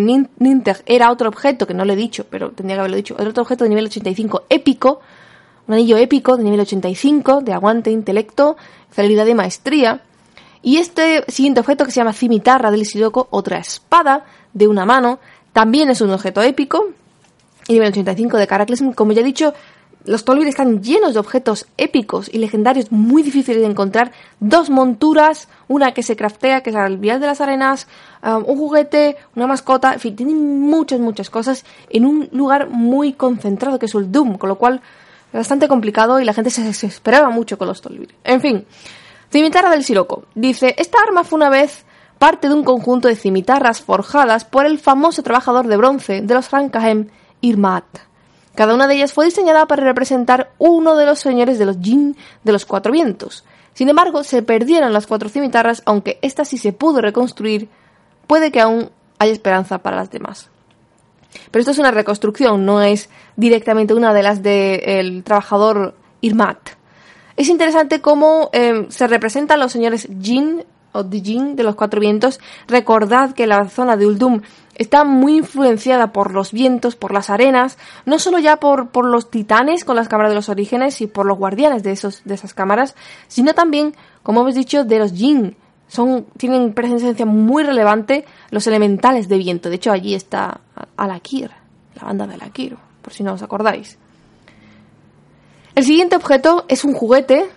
era 0.86 1.12
otro 1.12 1.30
objeto, 1.30 1.68
que 1.68 1.74
no 1.74 1.86
le 1.86 1.94
he 1.94 1.96
dicho, 1.98 2.26
pero 2.30 2.52
tendría 2.52 2.78
que 2.78 2.80
haberlo 2.80 2.98
dicho, 2.98 3.16
era 3.20 3.30
otro 3.30 3.44
objeto 3.44 3.64
de 3.64 3.70
nivel 3.70 3.86
85 3.86 4.46
épico, 4.50 5.00
un 5.68 5.74
anillo 5.74 5.98
épico 5.98 6.38
de 6.38 6.44
nivel 6.44 6.60
85, 6.60 7.42
de 7.42 7.54
aguante, 7.54 7.92
intelecto, 7.92 8.58
celeridad 8.92 9.26
y 9.26 9.34
maestría. 9.34 10.02
Y 10.62 10.78
este 10.78 11.24
siguiente 11.28 11.60
objeto 11.60 11.86
que 11.86 11.92
se 11.92 11.98
llama 11.98 12.14
Cimitarra 12.14 12.72
del 12.72 12.86
Siroco, 12.86 13.28
otra 13.30 13.58
espada 13.58 14.26
de 14.54 14.68
una 14.68 14.86
mano, 14.86 15.20
también 15.54 15.90
es 15.90 16.02
un 16.02 16.12
objeto 16.12 16.42
épico, 16.42 16.90
y 17.68 17.74
nivel 17.74 17.90
85 17.90 18.38
de 18.38 18.48
Caraclysm, 18.48 18.92
como 18.92 19.12
ya 19.12 19.22
he 19.22 19.24
dicho, 19.24 19.54
los 20.06 20.24
Tolbir 20.24 20.48
están 20.48 20.82
llenos 20.84 21.14
de 21.14 21.20
objetos 21.20 21.66
épicos 21.78 22.30
y 22.32 22.38
legendarios 22.38 22.92
muy 22.92 23.24
difíciles 23.24 23.62
de 23.62 23.68
encontrar. 23.68 24.12
Dos 24.40 24.70
monturas, 24.70 25.48
una 25.68 25.94
que 25.94 26.04
se 26.04 26.16
craftea, 26.16 26.62
que 26.62 26.70
es 26.70 26.76
al 26.76 26.98
vial 26.98 27.20
de 27.20 27.28
las 27.28 27.42
arenas, 27.42 27.88
um, 28.24 28.44
un 28.46 28.58
juguete, 28.58 29.18
una 29.36 29.48
mascota, 29.48 29.94
en 29.94 30.00
fin, 30.00 30.16
tienen 30.16 30.62
muchas, 30.62 31.00
muchas 31.00 31.30
cosas 31.30 31.66
en 31.90 32.06
un 32.06 32.30
lugar 32.32 32.70
muy 32.70 33.14
concentrado 33.14 33.80
que 33.80 33.88
es 33.88 33.96
el 33.96 34.12
Doom, 34.12 34.38
con 34.38 34.50
lo 34.50 34.58
cual 34.58 34.82
es 35.32 35.38
bastante 35.38 35.68
complicado 35.68 36.20
y 36.20 36.26
la 36.26 36.34
gente 36.34 36.50
se 36.50 36.64
desesperaba 36.64 37.30
mucho 37.30 37.58
con 37.58 37.68
los 37.68 37.82
Tolbir. 37.82 38.14
En 38.24 38.42
fin, 38.42 38.66
cimitarra 39.32 39.72
del 39.72 39.84
Siroco. 39.84 40.26
Dice, 40.36 40.76
esta 40.78 41.00
arma 41.06 41.24
fue 41.24 41.38
una 41.38 41.50
vez 41.50 41.86
parte 42.20 42.48
de 42.48 42.54
un 42.54 42.64
conjunto 42.64 43.08
de 43.08 43.16
cimitarras 43.16 43.82
forjadas 43.82 44.46
por 44.46 44.66
el 44.66 44.80
famoso 44.80 45.24
trabajador 45.24 45.68
de 45.68 45.78
bronce 45.78 46.22
de 46.22 46.34
los 46.34 46.48
Frankahem, 46.48 47.10
Irmat. 47.42 47.86
Cada 48.56 48.74
una 48.74 48.88
de 48.88 48.96
ellas 48.96 49.14
fue 49.14 49.26
diseñada 49.26 49.68
para 49.68 49.84
representar 49.84 50.52
uno 50.58 50.96
de 50.96 51.06
los 51.06 51.20
señores 51.20 51.60
de 51.60 51.66
los 51.66 51.78
Jin 51.82 52.16
de 52.44 52.52
los 52.52 52.66
Cuatro 52.66 52.92
Vientos. 52.92 53.44
Sin 53.74 53.90
embargo, 53.90 54.24
se 54.24 54.42
perdieron 54.42 54.94
las 54.94 55.06
cuatro 55.06 55.28
cimitarras, 55.28 55.84
aunque 55.86 56.18
esta 56.22 56.46
sí 56.46 56.58
se 56.58 56.72
pudo 56.72 57.02
reconstruir, 57.02 57.68
puede 58.26 58.50
que 58.52 58.62
aún 58.62 58.90
haya 59.20 59.34
esperanza 59.34 59.80
para 59.80 59.98
las 59.98 60.10
demás. 60.10 60.50
Pero 61.52 61.60
esto 61.60 61.72
es 61.72 61.80
una 61.80 61.92
reconstrucción, 61.92 62.66
no 62.66 62.82
es 62.82 63.10
directamente 63.36 63.94
una 63.94 64.14
de 64.14 64.24
las 64.24 64.42
del 64.42 65.24
trabajador 65.26 65.96
Irmat. 66.22 66.58
Es 67.36 67.50
interesante 67.50 68.00
cómo 68.00 68.50
eh, 68.54 68.86
se 68.88 69.08
representan 69.08 69.60
los 69.60 69.74
señores 69.74 70.08
Jin 70.22 70.64
de 71.04 71.64
los 71.64 71.76
Cuatro 71.76 72.00
Vientos. 72.00 72.40
Recordad 72.68 73.34
que 73.34 73.48
la 73.48 73.68
zona 73.70 73.98
de 73.98 74.06
Uldum 74.06 74.42
está 74.76 75.04
muy 75.04 75.38
influenciada 75.38 76.12
por 76.12 76.34
los 76.34 76.52
vientos, 76.52 76.96
por 76.96 77.14
las 77.14 77.30
arenas, 77.30 77.78
no 78.06 78.20
solo 78.20 78.40
ya 78.40 78.58
por, 78.58 78.90
por 78.90 79.06
los 79.06 79.30
titanes 79.30 79.86
con 79.86 79.96
las 79.96 80.08
cámaras 80.08 80.32
de 80.32 80.36
los 80.36 80.50
orígenes 80.50 81.02
y 81.02 81.08
por 81.08 81.26
los 81.26 81.38
guardianes 81.38 81.84
de, 81.84 81.92
esos, 81.92 82.22
de 82.26 82.36
esas 82.36 82.54
cámaras, 82.54 82.96
sino 83.28 83.54
también, 83.54 83.96
como 84.24 84.42
hemos 84.42 84.56
dicho, 84.56 84.84
de 84.84 85.00
los 85.00 85.14
Jin. 85.14 85.56
Son, 85.88 86.26
tienen 86.38 86.74
presencia 86.74 87.26
muy 87.26 87.64
relevante 87.64 88.26
los 88.50 88.66
elementales 88.68 89.30
de 89.30 89.38
viento. 89.38 89.70
De 89.70 89.76
hecho, 89.76 89.92
allí 89.92 90.16
está 90.16 90.62
Alakir, 90.98 91.52
la 91.96 92.04
banda 92.04 92.26
de 92.26 92.34
Alakir, 92.34 92.76
por 93.02 93.14
si 93.14 93.24
no 93.24 93.34
os 93.34 93.44
acordáis. 93.44 93.98
El 95.76 95.84
siguiente 95.84 96.16
objeto 96.16 96.66
es 96.68 96.84
un 96.84 96.94
juguete 96.94 97.50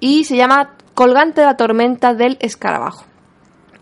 y 0.00 0.24
se 0.24 0.36
llama 0.36 0.73
Colgante 0.94 1.40
de 1.40 1.48
la 1.48 1.56
Tormenta 1.56 2.14
del 2.14 2.38
Escarabajo. 2.40 3.04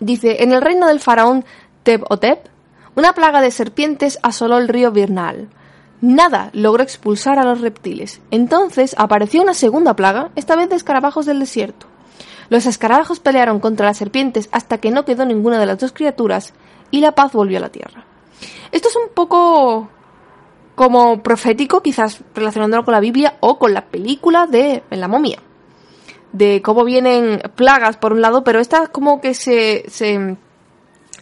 Dice, 0.00 0.42
en 0.42 0.52
el 0.52 0.62
reino 0.62 0.86
del 0.86 0.98
faraón 0.98 1.44
Teb-Otep, 1.82 2.48
una 2.96 3.12
plaga 3.12 3.42
de 3.42 3.50
serpientes 3.50 4.18
asoló 4.22 4.56
el 4.56 4.68
río 4.68 4.92
Virnal. 4.92 5.48
Nada 6.00 6.48
logró 6.54 6.82
expulsar 6.82 7.38
a 7.38 7.44
los 7.44 7.60
reptiles. 7.60 8.22
Entonces 8.30 8.94
apareció 8.98 9.42
una 9.42 9.52
segunda 9.52 9.94
plaga, 9.94 10.30
esta 10.36 10.56
vez 10.56 10.70
de 10.70 10.76
escarabajos 10.76 11.26
del 11.26 11.38
desierto. 11.38 11.86
Los 12.48 12.64
escarabajos 12.64 13.20
pelearon 13.20 13.60
contra 13.60 13.86
las 13.86 13.98
serpientes 13.98 14.48
hasta 14.50 14.78
que 14.78 14.90
no 14.90 15.04
quedó 15.04 15.26
ninguna 15.26 15.58
de 15.58 15.66
las 15.66 15.78
dos 15.78 15.92
criaturas 15.92 16.54
y 16.90 17.00
la 17.00 17.12
paz 17.12 17.32
volvió 17.32 17.58
a 17.58 17.62
la 17.62 17.68
tierra. 17.68 18.04
Esto 18.72 18.88
es 18.88 18.96
un 18.96 19.14
poco 19.14 19.90
como 20.74 21.22
profético, 21.22 21.82
quizás 21.82 22.22
relacionándolo 22.34 22.84
con 22.84 22.92
la 22.92 23.00
Biblia 23.00 23.36
o 23.40 23.58
con 23.58 23.74
la 23.74 23.84
película 23.84 24.46
de 24.46 24.82
La 24.90 25.08
momia. 25.08 25.38
De 26.32 26.62
cómo 26.62 26.84
vienen 26.84 27.42
plagas 27.54 27.96
por 27.96 28.12
un 28.12 28.22
lado, 28.22 28.42
pero 28.42 28.58
esta 28.58 28.86
como 28.86 29.20
que 29.20 29.34
se, 29.34 29.84
se 29.88 30.36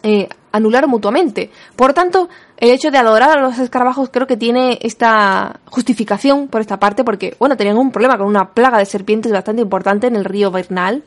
eh, 0.03 0.29
anular 0.51 0.87
mutuamente. 0.87 1.51
Por 1.75 1.93
tanto, 1.93 2.29
el 2.57 2.71
hecho 2.71 2.91
de 2.91 2.97
adorar 2.97 3.37
a 3.37 3.41
los 3.41 3.59
escarabajos 3.59 4.09
creo 4.11 4.27
que 4.27 4.37
tiene 4.37 4.79
esta 4.81 5.59
justificación 5.65 6.47
por 6.47 6.61
esta 6.61 6.79
parte, 6.79 7.03
porque, 7.03 7.35
bueno, 7.39 7.57
tenían 7.57 7.77
un 7.77 7.91
problema 7.91 8.17
con 8.17 8.27
una 8.27 8.51
plaga 8.53 8.77
de 8.77 8.85
serpientes 8.85 9.31
bastante 9.31 9.61
importante 9.61 10.07
en 10.07 10.15
el 10.15 10.25
río 10.25 10.51
Bernal 10.51 11.03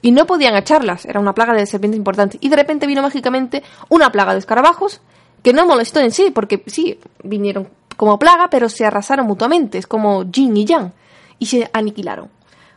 y 0.00 0.10
no 0.10 0.26
podían 0.26 0.56
echarlas, 0.56 1.04
era 1.06 1.20
una 1.20 1.32
plaga 1.32 1.54
de 1.54 1.66
serpientes 1.66 1.98
importante. 1.98 2.38
Y 2.40 2.48
de 2.48 2.56
repente 2.56 2.86
vino 2.86 3.02
mágicamente 3.02 3.62
una 3.88 4.10
plaga 4.10 4.32
de 4.32 4.40
escarabajos 4.40 5.00
que 5.42 5.52
no 5.52 5.66
molestó 5.66 6.00
en 6.00 6.10
sí, 6.10 6.30
porque 6.34 6.62
sí, 6.66 6.98
vinieron 7.22 7.68
como 7.96 8.18
plaga, 8.18 8.48
pero 8.50 8.68
se 8.68 8.84
arrasaron 8.84 9.26
mutuamente, 9.26 9.78
es 9.78 9.86
como 9.86 10.24
yin 10.24 10.56
y 10.56 10.64
yang, 10.64 10.92
y 11.38 11.46
se 11.46 11.70
aniquilaron. 11.72 12.28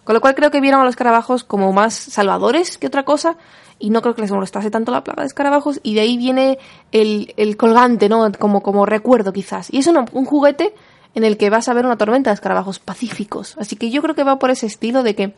Con 0.05 0.15
lo 0.15 0.21
cual 0.21 0.35
creo 0.35 0.51
que 0.51 0.61
vieron 0.61 0.79
a 0.79 0.83
los 0.85 0.91
escarabajos 0.91 1.43
como 1.43 1.73
más 1.73 1.93
salvadores 1.93 2.77
que 2.77 2.87
otra 2.87 3.03
cosa, 3.03 3.35
y 3.77 3.89
no 3.89 4.01
creo 4.01 4.15
que 4.15 4.21
les 4.21 4.31
molestase 4.31 4.71
tanto 4.71 4.91
la 4.91 5.03
plaga 5.03 5.23
de 5.23 5.27
escarabajos, 5.27 5.81
y 5.83 5.95
de 5.95 6.01
ahí 6.01 6.15
viene 6.15 6.59
el, 6.93 7.33
el 7.35 7.57
colgante, 7.57 8.07
¿no? 8.07 8.31
Como, 8.39 8.63
como 8.63 8.85
recuerdo 8.85 9.33
quizás. 9.33 9.73
Y 9.73 9.79
es 9.79 9.87
un, 9.87 10.05
un 10.13 10.25
juguete 10.25 10.73
en 11.15 11.23
el 11.23 11.37
que 11.37 11.49
vas 11.49 11.67
a 11.67 11.73
ver 11.73 11.85
una 11.85 11.97
tormenta 11.97 12.29
de 12.29 12.35
escarabajos 12.35 12.79
pacíficos. 12.79 13.57
Así 13.57 13.75
que 13.75 13.89
yo 13.89 14.01
creo 14.01 14.15
que 14.15 14.23
va 14.23 14.37
por 14.37 14.51
ese 14.51 14.67
estilo 14.67 15.01
de 15.01 15.15
que, 15.15 15.33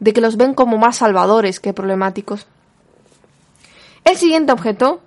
de 0.00 0.12
que 0.12 0.20
los 0.20 0.36
ven 0.36 0.52
como 0.52 0.78
más 0.78 0.96
salvadores 0.96 1.60
que 1.60 1.72
problemáticos. 1.72 2.46
El 4.04 4.16
siguiente 4.16 4.52
objeto 4.52 5.00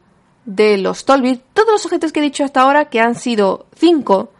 de 0.46 0.78
los 0.78 1.06
Tolbir, 1.06 1.42
todos 1.54 1.72
los 1.72 1.86
objetos 1.86 2.12
que 2.12 2.20
he 2.20 2.24
dicho 2.24 2.44
hasta 2.44 2.62
ahora, 2.62 2.86
que 2.86 3.00
han 3.00 3.16
sido 3.16 3.66
cinco, 3.76 4.32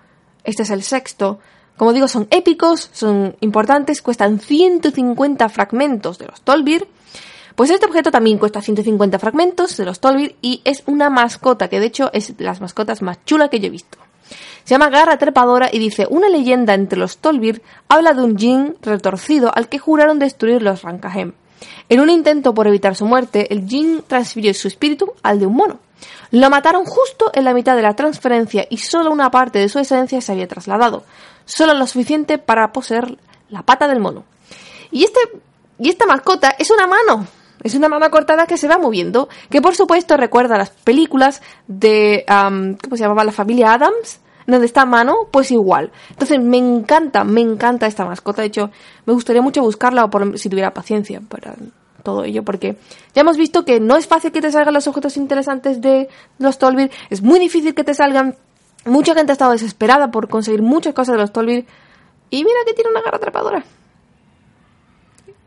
este 0.44 0.64
es 0.64 0.70
el 0.70 0.84
sexto, 0.84 1.40
como 1.78 1.94
digo, 1.94 2.08
son 2.08 2.28
épicos, 2.30 2.90
son 2.94 3.36
importantes, 3.40 4.02
cuestan 4.02 4.40
150 4.40 5.50
fragmentos 5.50 6.20
de 6.20 6.28
los 6.28 6.42
Tolbir. 6.42 6.88
Pues 7.56 7.70
este 7.70 7.86
objeto 7.86 8.12
también 8.12 8.38
cuesta 8.38 8.62
150 8.62 9.20
fragmentos 9.20 9.78
de 9.78 9.86
los 9.86 10.00
Tolbir 10.00 10.36
y 10.42 10.62
es 10.64 10.84
una 10.86 11.10
mascota, 11.10 11.68
que 11.68 11.80
de 11.80 11.88
hecho 11.88 12.10
es 12.14 12.38
de 12.38 12.44
las 12.44 12.62
mascotas 12.62 13.02
más 13.02 13.24
chulas 13.26 13.50
que 13.50 13.60
yo 13.60 13.68
he 13.68 13.72
visto. 13.72 13.98
Se 14.64 14.76
llama 14.76 14.90
Garra 14.90 15.18
Trepadora 15.18 15.70
y 15.72 15.80
dice, 15.80 16.08
una 16.10 16.30
leyenda 16.30 16.74
entre 16.74 17.00
los 17.00 17.18
Tolbir 17.18 17.62
habla 17.90 18.14
de 18.14 18.24
un 18.24 18.38
jin 18.38 18.76
retorcido 18.82 19.52
al 19.54 19.68
que 19.68 19.80
juraron 19.80 20.20
destruir 20.20 20.62
los 20.62 20.84
Rankahem. 20.84 21.34
En 21.90 22.00
un 22.00 22.10
intento 22.10 22.54
por 22.54 22.68
evitar 22.68 22.96
su 22.96 23.06
muerte, 23.06 23.52
el 23.54 23.68
jin 23.68 24.04
transfirió 24.08 24.54
su 24.54 24.68
espíritu 24.68 25.14
al 25.24 25.40
de 25.40 25.46
un 25.46 25.56
mono. 25.56 25.80
Lo 26.32 26.50
mataron 26.50 26.86
justo 26.86 27.32
en 27.34 27.44
la 27.44 27.54
mitad 27.54 27.76
de 27.76 27.82
la 27.82 27.96
transferencia 27.96 28.66
y 28.70 28.78
solo 28.78 29.12
una 29.12 29.30
parte 29.30 29.60
de 29.60 29.70
su 29.70 29.80
esencia 29.80 30.22
se 30.22 30.32
había 30.32 30.48
trasladado, 30.48 31.04
solo 31.46 31.74
lo 31.74 31.88
suficiente 31.88 32.38
para 32.38 32.72
poseer 32.72 33.18
la 33.50 33.64
pata 33.64 33.88
del 33.88 34.00
mono. 34.00 34.24
Y 34.92 35.04
este 35.04 35.20
y 35.80 35.90
esta 35.90 36.06
mascota 36.06 36.56
es 36.60 36.70
una 36.70 36.86
mano, 36.86 37.26
es 37.64 37.74
una 37.74 37.90
mano 37.90 38.10
cortada 38.12 38.46
que 38.46 38.58
se 38.58 38.68
va 38.68 38.78
moviendo, 38.78 39.30
que 39.50 39.62
por 39.62 39.76
supuesto 39.76 40.16
recuerda 40.16 40.56
a 40.56 40.60
las 40.60 40.70
películas 40.70 41.42
de 41.68 42.24
¿cómo 42.28 42.96
se 42.96 43.04
llamaba 43.04 43.24
la 43.24 43.32
familia 43.32 43.74
Adams? 43.74 44.22
donde 44.48 44.66
está 44.66 44.86
mano, 44.86 45.30
pues 45.32 45.52
igual. 45.52 45.92
Entonces 46.10 46.40
me 46.40 46.58
encanta, 46.58 47.24
me 47.24 47.42
encanta 47.42 47.88
esta 47.88 48.06
mascota. 48.06 48.42
De 48.42 48.48
hecho, 48.48 48.70
me 49.06 49.14
gustaría 49.14 49.42
mucho 49.42 49.62
buscarla 49.62 50.04
o 50.04 50.10
por, 50.10 50.38
si 50.38 50.50
tuviera 50.50 50.74
paciencia 50.74 51.22
para 51.22 51.56
todo 52.04 52.24
ello, 52.24 52.44
porque 52.44 52.78
ya 53.14 53.22
hemos 53.22 53.38
visto 53.38 53.64
que 53.64 53.80
no 53.80 53.96
es 53.96 54.08
fácil 54.08 54.32
que 54.32 54.42
te 54.42 54.52
salgan 54.52 54.74
los 54.74 54.88
objetos 54.88 55.18
interesantes 55.18 55.82
de 55.82 56.10
los 56.40 56.58
Tolbir, 56.58 56.92
es 57.10 57.22
muy 57.22 57.40
difícil 57.40 57.74
que 57.74 57.84
te 57.84 57.94
salgan. 57.94 58.36
Mucha 58.86 59.14
gente 59.14 59.32
ha 59.32 59.34
estado 59.34 59.52
desesperada 59.52 60.12
por 60.12 60.28
conseguir 60.28 60.62
muchas 60.62 60.94
cosas 60.94 61.14
de 61.14 61.22
los 61.22 61.32
Tolbir. 61.32 61.66
Y 62.30 62.44
mira 62.44 62.60
que 62.66 62.74
tiene 62.74 62.90
una 62.90 63.02
garra 63.02 63.18
atrapadora. 63.18 63.64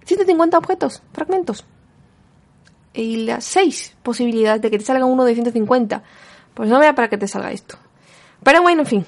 150 0.04 0.58
objetos, 0.58 1.02
fragmentos. 1.12 1.64
Y 2.92 3.24
las 3.24 3.44
6 3.44 3.96
posibilidades 4.02 4.62
de 4.62 4.70
que 4.70 4.78
te 4.78 4.84
salga 4.84 5.04
uno 5.04 5.24
de 5.24 5.34
150. 5.34 6.02
Pues 6.54 6.68
no 6.68 6.78
vea 6.78 6.94
para 6.94 7.08
que 7.08 7.18
te 7.18 7.26
salga 7.26 7.50
esto. 7.50 7.76
Pero 8.42 8.62
bueno, 8.62 8.82
en 8.82 8.86
fin. 8.86 9.06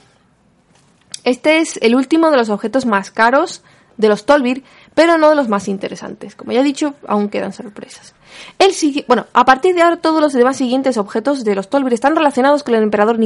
Este 1.23 1.59
es 1.59 1.78
el 1.83 1.95
último 1.95 2.30
de 2.30 2.37
los 2.37 2.50
objetos 2.50 2.87
más 2.87 3.11
caros 3.11 3.62
de 3.97 4.09
los 4.09 4.26
Tolbir, 4.26 4.62
pero 4.95 5.18
no 5.18 5.30
de 5.30 5.37
los 5.37 5.49
más 5.49 5.68
interesantes. 5.68 6.35
Como 6.35 6.52
ya 6.52 6.61
he 6.61 6.64
dicho, 6.64 6.95
aún 7.06 7.28
quedan 7.28 7.52
sorpresas. 7.52 8.14
El 8.59 8.73
bueno, 9.06 9.26
a 9.33 9.45
partir 9.45 9.75
de 9.75 9.83
ahora 9.83 9.97
todos 9.97 10.21
los 10.21 10.33
demás 10.33 10.56
siguientes 10.56 10.99
objetos 10.99 11.45
de 11.45 11.54
los 11.54 11.68
Tolbir 11.68 11.95
están 11.95 12.16
relacionados 12.16 12.62
con 12.62 12.75
el 12.75 12.83
emperador 12.83 13.18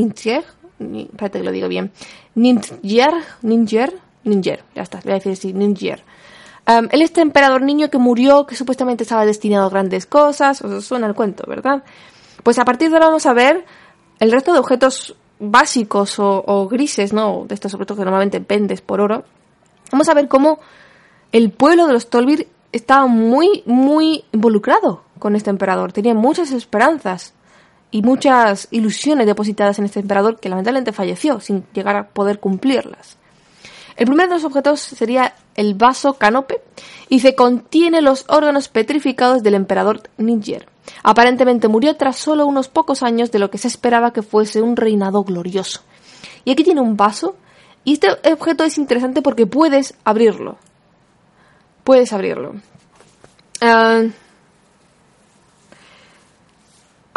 Ninjer. 0.81 1.11
Espérate 1.11 1.39
que 1.39 1.45
lo 1.45 1.53
digo 1.53 1.69
bien. 1.69 1.93
Ninjer, 2.35 3.13
Ninjer, 3.43 3.95
Ninjer, 4.25 4.65
ya 4.75 4.83
está, 4.83 5.01
voy 5.05 5.13
a 5.13 5.15
decir 5.15 5.33
así, 5.33 5.53
Ninjer. 5.53 6.03
Um, 6.69 6.89
él 6.91 7.03
este 7.03 7.21
emperador 7.21 7.63
niño 7.63 7.91
que 7.91 7.99
murió, 7.99 8.47
que 8.47 8.55
supuestamente 8.55 9.03
estaba 9.03 9.25
destinado 9.25 9.67
a 9.67 9.71
grandes 9.71 10.07
cosas, 10.07 10.63
os 10.63 10.85
suena 10.85 11.07
el 11.07 11.15
cuento, 11.15 11.45
¿verdad? 11.49 11.83
Pues 12.43 12.59
a 12.59 12.65
partir 12.65 12.91
de 12.91 12.97
ahora 12.97 13.07
vamos 13.07 13.27
a 13.27 13.33
ver 13.33 13.65
el 14.19 14.31
resto 14.31 14.53
de 14.53 14.59
objetos 14.59 15.17
básicos 15.39 16.17
o, 16.19 16.69
grises, 16.69 17.13
¿no? 17.13 17.45
De 17.49 17.55
estos 17.55 17.75
objetos 17.75 17.97
que 17.97 18.05
normalmente 18.05 18.45
vendes 18.47 18.83
por 18.83 19.01
oro, 19.01 19.25
vamos 19.91 20.09
a 20.09 20.15
ver 20.15 20.29
cómo 20.29 20.61
el 21.33 21.51
pueblo 21.51 21.87
de 21.87 21.95
los 21.95 22.11
Tolbir 22.11 22.49
estaba 22.73 23.07
muy, 23.07 23.63
muy 23.67 24.25
involucrado 24.33 25.03
con 25.19 25.35
este 25.35 25.51
emperador. 25.51 25.93
Tenía 25.93 26.15
muchas 26.15 26.53
esperanzas 26.53 27.35
y 27.91 28.03
muchas 28.03 28.69
ilusiones 28.71 29.27
depositadas 29.27 29.79
en 29.79 29.87
este 29.87 30.01
emperador 30.01 30.39
que 30.39 30.49
lamentablemente 30.49 30.93
falleció 30.93 31.41
sin 31.41 31.65
llegar 31.73 31.97
a 31.97 32.09
poder 32.09 32.39
cumplirlas. 32.39 33.17
El 33.97 34.07
primero 34.07 34.29
de 34.29 34.37
los 34.37 34.45
objetos 34.45 34.81
sería 34.81 35.35
el 35.57 35.75
vaso 35.75 36.15
canope 36.15 36.63
y 37.09 37.21
se 37.21 37.35
contiene 37.35 38.01
los 38.01 38.25
órganos 38.29 38.69
petrificados 38.69 39.43
del 39.43 39.55
emperador 39.55 40.03
Niger. 40.17 40.69
Aparentemente 41.03 41.69
murió 41.69 41.97
tras 41.97 42.17
solo 42.17 42.47
unos 42.47 42.69
pocos 42.69 43.03
años 43.03 43.31
de 43.31 43.39
lo 43.39 43.51
que 43.51 43.59
se 43.59 43.69
esperaba 43.69 44.13
que 44.13 44.23
fuese 44.23 44.63
un 44.63 44.77
reinado 44.77 45.23
glorioso. 45.23 45.83
Y 46.45 46.53
aquí 46.53 46.65
tiene 46.65 46.81
un 46.81 46.97
vaso, 46.97 47.37
y 47.85 47.95
este 47.95 48.09
objeto 48.33 48.65
es 48.65 48.79
interesante 48.79 49.23
porque 49.23 49.47
puedes 49.47 49.95
abrirlo. 50.05 50.59
Puedes 51.85 52.13
abrirlo. 52.13 52.55
Ah, 53.61 54.03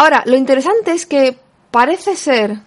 ahora, 0.03 0.23
lo 0.25 0.35
interesante 0.35 0.91
es 0.91 1.05
que 1.05 1.37
parece 1.71 2.15
ser 2.15 2.59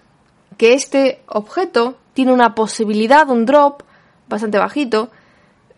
que 0.56 0.74
este 0.74 1.22
objeto 1.28 1.96
tiene 2.14 2.32
una 2.32 2.54
posibilidad, 2.54 3.28
un 3.28 3.46
drop 3.46 3.82
bastante 4.28 4.58
bajito, 4.58 5.10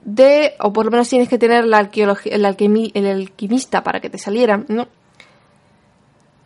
de, 0.03 0.55
o 0.61 0.73
por 0.73 0.85
lo 0.87 0.91
menos 0.91 1.09
tienes 1.09 1.29
que 1.29 1.39
tener 1.39 1.65
la 1.65 1.91
el, 1.93 2.45
alquimista 2.45 3.83
para 3.83 4.01
que 4.01 4.09
te 4.09 4.19
saliera, 4.19 4.63
¿no? 4.69 4.89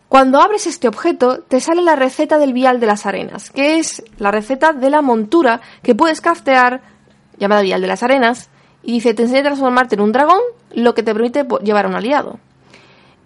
Cuando 0.09 0.41
abres 0.41 0.67
este 0.67 0.89
objeto, 0.89 1.41
te 1.41 1.61
sale 1.61 1.81
la 1.81 1.97
receta 1.97 2.39
del 2.39 2.53
vial 2.53 2.81
de 2.81 2.87
las 2.87 3.07
arenas, 3.07 3.51
que 3.51 3.79
es 3.79 4.03
la 4.19 4.31
receta 4.31 4.73
de 4.73 4.91
la 4.91 5.01
montura 5.01 5.61
que 5.83 5.95
puedes 5.95 6.21
craftear, 6.21 6.83
llamada 7.39 7.63
vial 7.63 7.81
de 7.81 7.87
las 7.87 8.03
arenas, 8.03 8.51
y 8.83 8.93
dice, 8.93 9.15
te 9.15 9.23
enseña 9.23 9.41
a 9.41 9.45
transformarte 9.45 9.95
en 9.95 10.03
un 10.03 10.13
dragón, 10.13 10.41
lo 10.75 10.95
que 10.95 11.03
te 11.03 11.15
permite 11.15 11.47
llevar 11.63 11.87
a 11.87 11.89
un 11.89 11.95
aliado. 11.95 12.39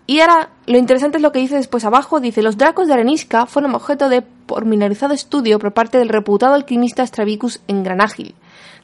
Y 0.07 0.21
ahora, 0.21 0.51
lo 0.67 0.79
interesante 0.79 1.19
es 1.19 1.23
lo 1.23 1.33
que 1.33 1.41
dice 1.41 1.57
después 1.57 1.85
abajo, 1.85 2.21
dice, 2.21 2.43
los 2.43 2.57
dracos 2.57 2.87
de 2.87 2.95
arenisca 2.95 3.47
fueron 3.47 3.75
objeto 3.75 4.09
de 4.09 4.23
pormenorizado 4.23 5.15
estudio 5.15 5.59
por 5.59 5.73
parte 5.73 5.99
del 5.99 6.09
reputado 6.09 6.55
alquimista 6.55 7.05
Stravicus 7.05 7.61
en 7.67 7.83
Granágil. 7.83 8.35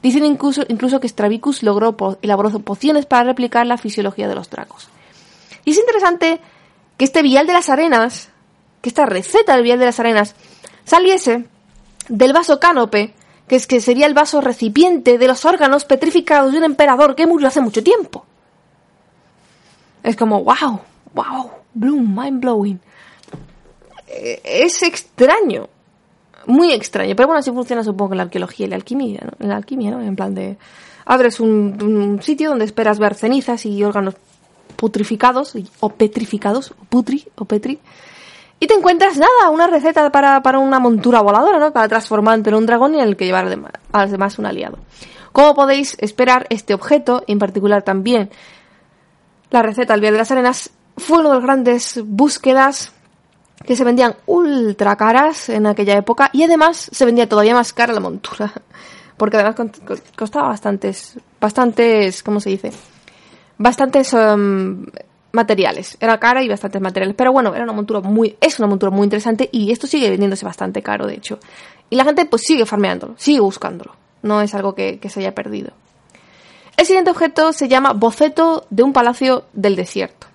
Dicen 0.01 0.25
incluso, 0.25 0.63
incluso 0.67 0.99
que 0.99 1.07
Stravicus 1.07 1.63
logró 1.63 1.95
elaboró 2.21 2.49
pociones 2.59 3.05
para 3.05 3.23
replicar 3.23 3.65
la 3.65 3.77
fisiología 3.77 4.27
de 4.27 4.35
los 4.35 4.49
dracos. 4.49 4.89
Y 5.63 5.71
es 5.71 5.77
interesante 5.77 6.41
que 6.97 7.05
este 7.05 7.21
vial 7.21 7.47
de 7.47 7.53
las 7.53 7.69
arenas, 7.69 8.29
que 8.81 8.89
esta 8.89 9.05
receta 9.05 9.55
del 9.55 9.63
vial 9.63 9.79
de 9.79 9.85
las 9.85 10.01
arenas, 10.01 10.35
saliese 10.83 11.45
del 12.09 12.33
vaso 12.33 12.59
cánope, 12.59 13.13
que 13.47 13.55
es 13.55 13.65
que 13.65 13.79
sería 13.79 14.07
el 14.07 14.13
vaso 14.13 14.41
recipiente 14.41 15.17
de 15.17 15.27
los 15.27 15.45
órganos 15.45 15.85
petrificados 15.85 16.51
de 16.51 16.57
un 16.57 16.65
emperador 16.65 17.15
que 17.15 17.27
murió 17.27 17.47
hace 17.47 17.61
mucho 17.61 17.81
tiempo. 17.81 18.25
Es 20.03 20.17
como, 20.17 20.43
wow, 20.43 20.81
wow, 21.13 21.51
bloom, 21.73 22.15
mind 22.15 22.41
blowing. 22.41 22.79
Eh, 24.07 24.41
es 24.43 24.81
extraño, 24.83 25.69
muy 26.45 26.71
extraño, 26.71 27.15
pero 27.15 27.27
bueno, 27.27 27.39
así 27.39 27.51
funciona 27.51 27.83
supongo 27.83 28.13
en 28.13 28.17
la 28.17 28.23
arqueología 28.23 28.65
y 28.65 28.69
la 28.69 28.75
alquimia, 28.75 29.21
¿no? 29.23 29.31
En 29.39 29.49
la 29.49 29.55
alquimia, 29.55 29.91
¿no? 29.91 30.01
En 30.01 30.15
plan 30.15 30.33
de, 30.35 30.57
abres 31.05 31.39
un, 31.39 32.19
sitio 32.21 32.49
donde 32.49 32.65
esperas 32.65 32.99
ver 32.99 33.15
cenizas 33.15 33.65
y 33.65 33.83
órganos 33.83 34.15
putrificados 34.75 35.53
o 35.79 35.89
petrificados, 35.89 36.73
putri 36.89 37.25
o 37.35 37.45
petri, 37.45 37.79
y 38.59 38.67
te 38.67 38.75
encuentras 38.75 39.17
nada, 39.17 39.49
una 39.51 39.67
receta 39.67 40.09
para, 40.11 40.41
para 40.41 40.59
una 40.59 40.79
montura 40.79 41.21
voladora, 41.21 41.59
¿no? 41.59 41.73
Para 41.73 41.87
transformarte 41.87 42.49
en 42.49 42.55
un 42.55 42.65
dragón 42.65 42.95
y 42.95 42.99
en 42.99 43.07
el 43.07 43.17
que 43.17 43.25
llevar 43.25 43.53
además 43.91 44.39
un 44.39 44.45
aliado. 44.45 44.77
Como 45.33 45.55
podéis 45.55 45.97
esperar, 45.99 46.45
este 46.49 46.73
objeto, 46.73 47.23
en 47.27 47.39
particular 47.39 47.83
también 47.83 48.29
la 49.49 49.61
receta 49.63 49.93
del 49.93 50.01
Vial 50.01 50.13
de 50.13 50.19
las 50.19 50.31
Arenas, 50.31 50.71
fue 50.97 51.19
una 51.19 51.29
de 51.29 51.35
las 51.35 51.43
grandes 51.43 52.01
búsquedas 52.03 52.91
que 53.65 53.75
se 53.75 53.83
vendían 53.83 54.15
ultra 54.25 54.95
caras 54.95 55.49
en 55.49 55.67
aquella 55.67 55.97
época 55.97 56.29
y 56.33 56.43
además 56.43 56.89
se 56.91 57.05
vendía 57.05 57.29
todavía 57.29 57.53
más 57.53 57.73
cara 57.73 57.93
la 57.93 57.99
montura. 57.99 58.51
Porque 59.17 59.37
además 59.37 59.55
costaba 60.17 60.49
bastantes, 60.49 61.17
bastantes, 61.39 62.23
¿cómo 62.23 62.39
se 62.39 62.49
dice? 62.49 62.71
bastantes 63.57 64.13
em, 64.13 64.85
materiales. 65.31 65.97
Era 65.99 66.19
cara 66.19 66.43
y 66.43 66.49
bastantes 66.49 66.81
materiales. 66.81 67.15
Pero 67.15 67.31
bueno, 67.31 67.53
era 67.53 67.63
una 67.63 67.73
montura 67.73 68.01
muy, 68.01 68.35
es 68.39 68.59
una 68.59 68.67
montura 68.67 68.91
muy 68.91 69.05
interesante 69.05 69.49
y 69.51 69.71
esto 69.71 69.87
sigue 69.87 70.09
vendiéndose 70.09 70.45
bastante 70.45 70.81
caro, 70.81 71.07
de 71.07 71.15
hecho. 71.15 71.39
Y 71.89 71.95
la 71.95 72.05
gente 72.05 72.25
pues 72.25 72.43
sigue 72.43 72.65
farmeándolo, 72.65 73.15
sigue 73.17 73.39
buscándolo. 73.39 73.95
No 74.21 74.41
es 74.41 74.53
algo 74.53 74.73
que, 74.73 74.99
que 74.99 75.09
se 75.09 75.19
haya 75.19 75.35
perdido. 75.35 75.71
El 76.77 76.85
siguiente 76.85 77.11
objeto 77.11 77.53
se 77.53 77.67
llama 77.67 77.93
Boceto 77.93 78.65
de 78.69 78.83
un 78.83 78.93
palacio 78.93 79.45
del 79.53 79.75
desierto. 79.75 80.27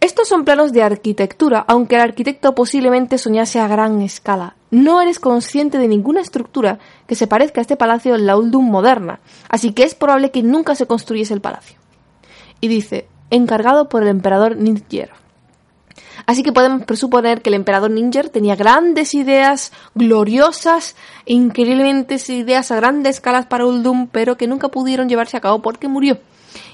Estos 0.00 0.28
son 0.28 0.44
planos 0.44 0.72
de 0.72 0.82
arquitectura, 0.82 1.64
aunque 1.66 1.96
el 1.96 2.02
arquitecto 2.02 2.54
posiblemente 2.54 3.18
soñase 3.18 3.58
a 3.58 3.66
gran 3.66 4.00
escala. 4.00 4.54
No 4.70 5.00
eres 5.02 5.18
consciente 5.18 5.78
de 5.78 5.88
ninguna 5.88 6.20
estructura 6.20 6.78
que 7.08 7.16
se 7.16 7.26
parezca 7.26 7.60
a 7.60 7.62
este 7.62 7.76
palacio 7.76 8.14
en 8.14 8.24
la 8.24 8.36
Uldum 8.36 8.70
moderna, 8.70 9.18
así 9.48 9.72
que 9.72 9.82
es 9.82 9.96
probable 9.96 10.30
que 10.30 10.44
nunca 10.44 10.76
se 10.76 10.86
construyese 10.86 11.34
el 11.34 11.40
palacio. 11.40 11.78
Y 12.60 12.68
dice, 12.68 13.08
encargado 13.30 13.88
por 13.88 14.02
el 14.02 14.08
emperador 14.08 14.56
Ninger. 14.56 15.10
Así 16.26 16.42
que 16.42 16.52
podemos 16.52 16.84
presuponer 16.84 17.42
que 17.42 17.50
el 17.50 17.54
emperador 17.54 17.90
Ninger 17.90 18.28
tenía 18.28 18.54
grandes 18.54 19.14
ideas, 19.14 19.72
gloriosas 19.94 20.94
increíblemente 21.26 22.18
ideas 22.28 22.70
a 22.70 22.76
grandes 22.76 23.16
escalas 23.16 23.46
para 23.46 23.66
Uldum, 23.66 24.06
pero 24.06 24.36
que 24.36 24.46
nunca 24.46 24.68
pudieron 24.68 25.08
llevarse 25.08 25.36
a 25.36 25.40
cabo 25.40 25.60
porque 25.60 25.88
murió. 25.88 26.18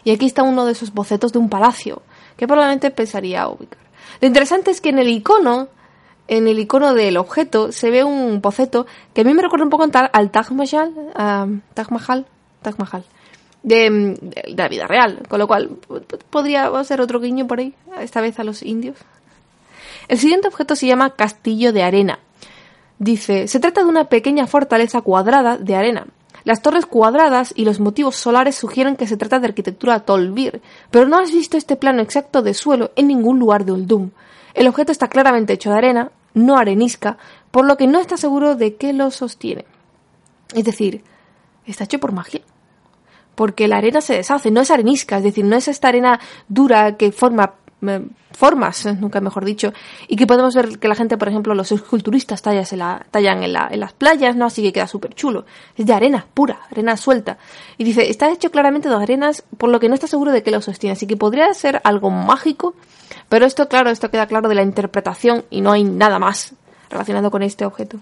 Y 0.03 0.11
aquí 0.11 0.27
está 0.27 0.43
uno 0.43 0.67
de 0.67 0.73
esos 0.73 0.93
bocetos 0.93 1.33
de 1.33 1.39
un 1.39 1.49
palacio, 1.49 2.03
que 2.37 2.47
probablemente 2.47 2.91
pensaría 2.91 3.49
ubicar. 3.49 3.79
Lo 4.21 4.27
interesante 4.27 4.71
es 4.71 4.81
que 4.81 4.91
en 4.91 4.99
el 4.99 5.09
icono, 5.09 5.69
en 6.29 6.49
el 6.49 6.59
icono 6.59 6.95
del 6.95 7.17
objeto, 7.17 7.73
se 7.73 7.91
ve 7.91 8.05
un 8.05 8.41
boceto 8.41 8.87
que 9.13 9.23
a 9.23 9.25
mí 9.25 9.35
me 9.35 9.43
recuerda 9.43 9.65
un 9.65 9.71
poco 9.71 9.85
al 10.13 10.31
Taj 10.31 10.51
Mahal, 10.51 11.63
Taj 11.75 11.91
Mahal, 11.91 12.27
Taj 12.63 12.79
Mahal, 12.79 13.05
de, 13.63 14.17
de, 14.21 14.55
la 14.57 14.69
vida 14.69 14.87
real, 14.87 15.23
con 15.29 15.39
lo 15.39 15.47
cual 15.47 15.71
podría 16.31 16.71
ser 16.85 17.01
otro 17.01 17.21
guiño 17.21 17.47
por 17.47 17.59
ahí, 17.59 17.75
esta 18.01 18.21
vez 18.21 18.39
a 18.39 18.45
los 18.45 18.63
indios. 18.63 18.97
El 20.09 20.19
siguiente 20.19 20.49
objeto 20.49 20.77
se 20.77 20.87
llama 20.87 21.11
Castillo 21.11 21.73
de 21.73 21.83
Arena. 21.83 22.19
Dice, 22.99 23.49
se 23.49 23.61
trata 23.61 23.83
de 23.83 23.89
una 23.89 24.05
pequeña 24.05 24.47
fortaleza 24.47 25.01
cuadrada 25.01 25.59
de 25.59 25.75
arena. 25.75 26.07
Las 26.45 26.61
torres 26.61 26.85
cuadradas 26.85 27.53
y 27.57 27.65
los 27.65 27.81
motivos 27.81 28.17
solares 28.17 28.55
sugieren 28.55 28.97
que 28.97 29.07
se 29.07 29.17
trata 29.17 29.41
de 29.41 29.47
arquitectura 29.47 30.01
Tolbir, 30.01 30.61
pero 30.91 31.09
no 31.09 31.19
has 31.19 31.33
visto 31.33 31.57
este 31.57 31.77
plano 31.77 32.03
exacto 32.03 32.43
de 32.43 32.53
suelo 32.53 32.93
en 32.97 33.09
ningún 33.09 33.39
lugar 33.39 33.65
de 33.65 33.73
Uldum. 33.73 34.11
El 34.53 34.69
objeto 34.69 34.93
está 34.93 35.09
claramente 35.09 35.55
hecho 35.55 35.71
de 35.71 35.79
arena, 35.79 36.11
no 36.35 36.59
arenisca, 36.59 37.17
por 37.51 37.65
lo 37.65 37.77
que 37.77 37.87
no 37.87 37.99
está 37.99 38.19
seguro 38.19 38.57
de 38.57 38.77
qué 38.77 38.93
lo 38.93 39.11
sostiene. 39.11 39.65
Es 40.55 40.65
decir, 40.65 41.03
está 41.67 41.85
hecho 41.85 41.99
por 41.99 42.13
magia. 42.13 42.43
Porque 43.35 43.67
la 43.67 43.79
arena 43.79 44.01
se 44.01 44.15
deshace, 44.15 44.51
no 44.51 44.61
es 44.61 44.71
arenisca, 44.71 45.17
es 45.17 45.25
decir, 45.25 45.45
no 45.45 45.57
es 45.57 45.67
esta 45.67 45.89
arena 45.89 46.21
dura 46.49 46.97
que 46.97 47.11
forma 47.11 47.55
formas, 48.33 48.87
nunca 49.01 49.21
mejor 49.21 49.45
dicho, 49.45 49.73
y 50.09 50.17
que 50.17 50.27
podemos 50.27 50.55
ver 50.55 50.79
que 50.79 50.89
la 50.89 50.95
gente, 50.95 51.17
por 51.17 51.29
ejemplo, 51.29 51.55
los 51.55 51.71
esculturistas 51.71 52.43
tallan 52.43 52.65
en, 53.43 53.53
la, 53.53 53.69
en 53.71 53.81
las 53.81 53.93
playas, 53.93 54.37
¿no? 54.37 54.47
Así 54.47 54.63
que 54.63 54.73
queda 54.73 54.87
súper 54.87 55.15
chulo. 55.15 55.45
Es 55.77 55.87
de 55.87 55.93
arena 55.93 56.27
pura, 56.33 56.61
arena 56.71 56.97
suelta. 56.97 57.39
Y 57.77 57.85
dice, 57.85 58.09
está 58.09 58.31
hecho 58.31 58.51
claramente 58.51 58.89
de 58.89 58.95
arenas, 58.95 59.45
por 59.59 59.71
lo 59.71 59.81
que 59.81 59.89
no 59.89 59.95
está 59.95 60.07
seguro 60.07 60.33
de 60.33 60.43
que 60.43 60.51
lo 60.51 60.61
sostiene. 60.63 60.93
Así 60.93 61.07
que 61.07 61.17
podría 61.17 61.53
ser 61.55 61.81
algo 61.85 62.11
mágico, 62.11 62.75
pero 63.29 63.47
esto, 63.47 63.69
claro, 63.69 63.91
esto 63.91 64.11
queda 64.11 64.27
claro 64.27 64.49
de 64.49 64.55
la 64.55 64.63
interpretación 64.63 65.45
y 65.51 65.61
no 65.61 65.73
hay 65.73 65.85
nada 65.85 66.19
más 66.19 66.55
relacionado 66.91 67.31
con 67.31 67.43
este 67.43 67.65
objeto. 67.65 67.99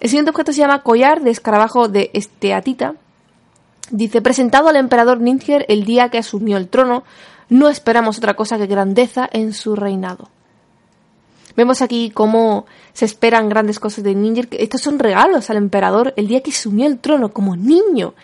El 0.00 0.08
siguiente 0.08 0.30
objeto 0.30 0.52
se 0.52 0.58
llama 0.58 0.82
collar 0.82 1.20
de 1.22 1.30
escarabajo 1.30 1.88
de 1.88 2.10
esteatita. 2.12 2.94
Dice, 3.90 4.22
presentado 4.22 4.68
al 4.68 4.76
emperador 4.76 5.20
Ninger 5.20 5.66
el 5.68 5.84
día 5.84 6.08
que 6.08 6.18
asumió 6.18 6.56
el 6.56 6.68
trono, 6.68 7.04
no 7.52 7.68
esperamos 7.68 8.16
otra 8.16 8.32
cosa 8.34 8.56
que 8.56 8.66
grandeza 8.66 9.28
en 9.30 9.52
su 9.52 9.76
reinado. 9.76 10.30
Vemos 11.54 11.82
aquí 11.82 12.10
cómo 12.10 12.64
se 12.94 13.04
esperan 13.04 13.50
grandes 13.50 13.78
cosas 13.78 14.02
de 14.04 14.14
Ninger. 14.14 14.48
Estos 14.52 14.80
son 14.80 14.98
regalos 14.98 15.50
al 15.50 15.58
emperador 15.58 16.14
el 16.16 16.28
día 16.28 16.42
que 16.42 16.50
sumió 16.50 16.86
el 16.86 16.98
trono 16.98 17.30
como 17.30 17.54
niño. 17.54 18.14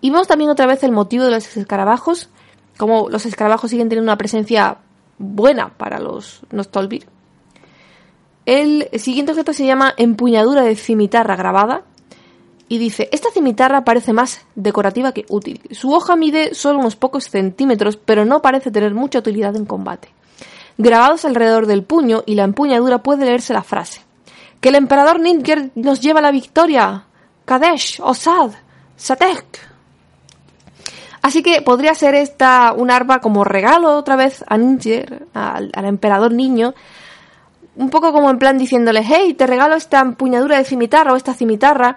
Y 0.00 0.10
vemos 0.10 0.28
también 0.28 0.50
otra 0.50 0.66
vez 0.66 0.84
el 0.84 0.92
motivo 0.92 1.24
de 1.24 1.32
los 1.32 1.56
escarabajos, 1.56 2.28
como 2.76 3.10
los 3.10 3.26
escarabajos 3.26 3.70
siguen 3.70 3.88
teniendo 3.88 4.08
una 4.08 4.18
presencia 4.18 4.78
buena 5.18 5.70
para 5.76 5.98
los 5.98 6.42
Nostolvir. 6.52 7.08
El 8.44 8.88
siguiente 9.00 9.32
objeto 9.32 9.52
se 9.52 9.66
llama 9.66 9.94
empuñadura 9.96 10.62
de 10.62 10.76
cimitarra 10.76 11.34
grabada 11.34 11.82
y 12.68 12.78
dice, 12.78 13.08
esta 13.12 13.30
cimitarra 13.30 13.84
parece 13.84 14.12
más 14.12 14.44
decorativa 14.54 15.12
que 15.12 15.24
útil. 15.28 15.60
Su 15.70 15.92
hoja 15.92 16.16
mide 16.16 16.54
solo 16.54 16.80
unos 16.80 16.96
pocos 16.96 17.30
centímetros, 17.30 17.96
pero 17.96 18.24
no 18.24 18.42
parece 18.42 18.70
tener 18.70 18.92
mucha 18.94 19.20
utilidad 19.20 19.54
en 19.54 19.66
combate. 19.66 20.08
Grabados 20.78 21.24
alrededor 21.24 21.66
del 21.66 21.84
puño 21.84 22.22
y 22.26 22.34
la 22.34 22.44
empuñadura 22.44 23.02
puede 23.02 23.24
leerse 23.24 23.54
la 23.54 23.62
frase. 23.62 24.02
Que 24.60 24.70
el 24.70 24.74
emperador 24.74 25.20
Ninger 25.20 25.70
nos 25.74 26.00
lleva 26.00 26.20
la 26.20 26.32
victoria. 26.32 27.04
Kadesh, 27.44 28.00
Osad, 28.02 28.50
Satek. 28.96 29.44
Así 31.22 31.42
que 31.42 31.62
podría 31.62 31.94
ser 31.94 32.14
esta 32.14 32.72
un 32.76 32.90
arma 32.90 33.20
como 33.20 33.44
regalo 33.44 33.96
otra 33.96 34.16
vez 34.16 34.44
a 34.48 34.56
Ninger, 34.56 35.26
al, 35.34 35.70
al 35.72 35.84
emperador 35.84 36.32
niño, 36.32 36.74
un 37.76 37.90
poco 37.90 38.12
como 38.12 38.30
en 38.30 38.38
plan 38.38 38.58
diciéndole, 38.58 39.02
hey, 39.04 39.34
te 39.34 39.46
regalo 39.46 39.76
esta 39.76 40.00
empuñadura 40.00 40.56
de 40.56 40.64
cimitarra 40.64 41.12
o 41.12 41.16
esta 41.16 41.34
cimitarra 41.34 41.96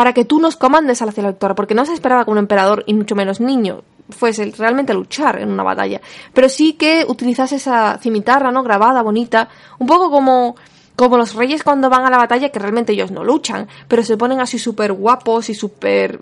para 0.00 0.14
que 0.14 0.24
tú 0.24 0.40
nos 0.40 0.56
comandes 0.56 1.02
a 1.02 1.04
la 1.04 1.12
lectora, 1.12 1.54
porque 1.54 1.74
no 1.74 1.84
se 1.84 1.92
esperaba 1.92 2.24
que 2.24 2.30
un 2.30 2.38
emperador, 2.38 2.84
y 2.86 2.94
mucho 2.94 3.14
menos 3.14 3.38
niño, 3.38 3.82
fuese 4.08 4.50
realmente 4.56 4.92
a 4.92 4.94
luchar 4.94 5.38
en 5.38 5.50
una 5.50 5.62
batalla, 5.62 6.00
pero 6.32 6.48
sí 6.48 6.72
que 6.72 7.04
utilizase 7.06 7.56
esa 7.56 7.98
cimitarra, 7.98 8.50
¿no? 8.50 8.62
Grabada, 8.62 9.02
bonita, 9.02 9.50
un 9.78 9.86
poco 9.86 10.10
como, 10.10 10.56
como 10.96 11.18
los 11.18 11.34
reyes 11.34 11.62
cuando 11.62 11.90
van 11.90 12.06
a 12.06 12.08
la 12.08 12.16
batalla, 12.16 12.48
que 12.48 12.58
realmente 12.58 12.94
ellos 12.94 13.10
no 13.10 13.22
luchan, 13.24 13.68
pero 13.88 14.02
se 14.02 14.16
ponen 14.16 14.40
así 14.40 14.58
súper 14.58 14.94
guapos 14.94 15.50
y 15.50 15.54
súper 15.54 16.18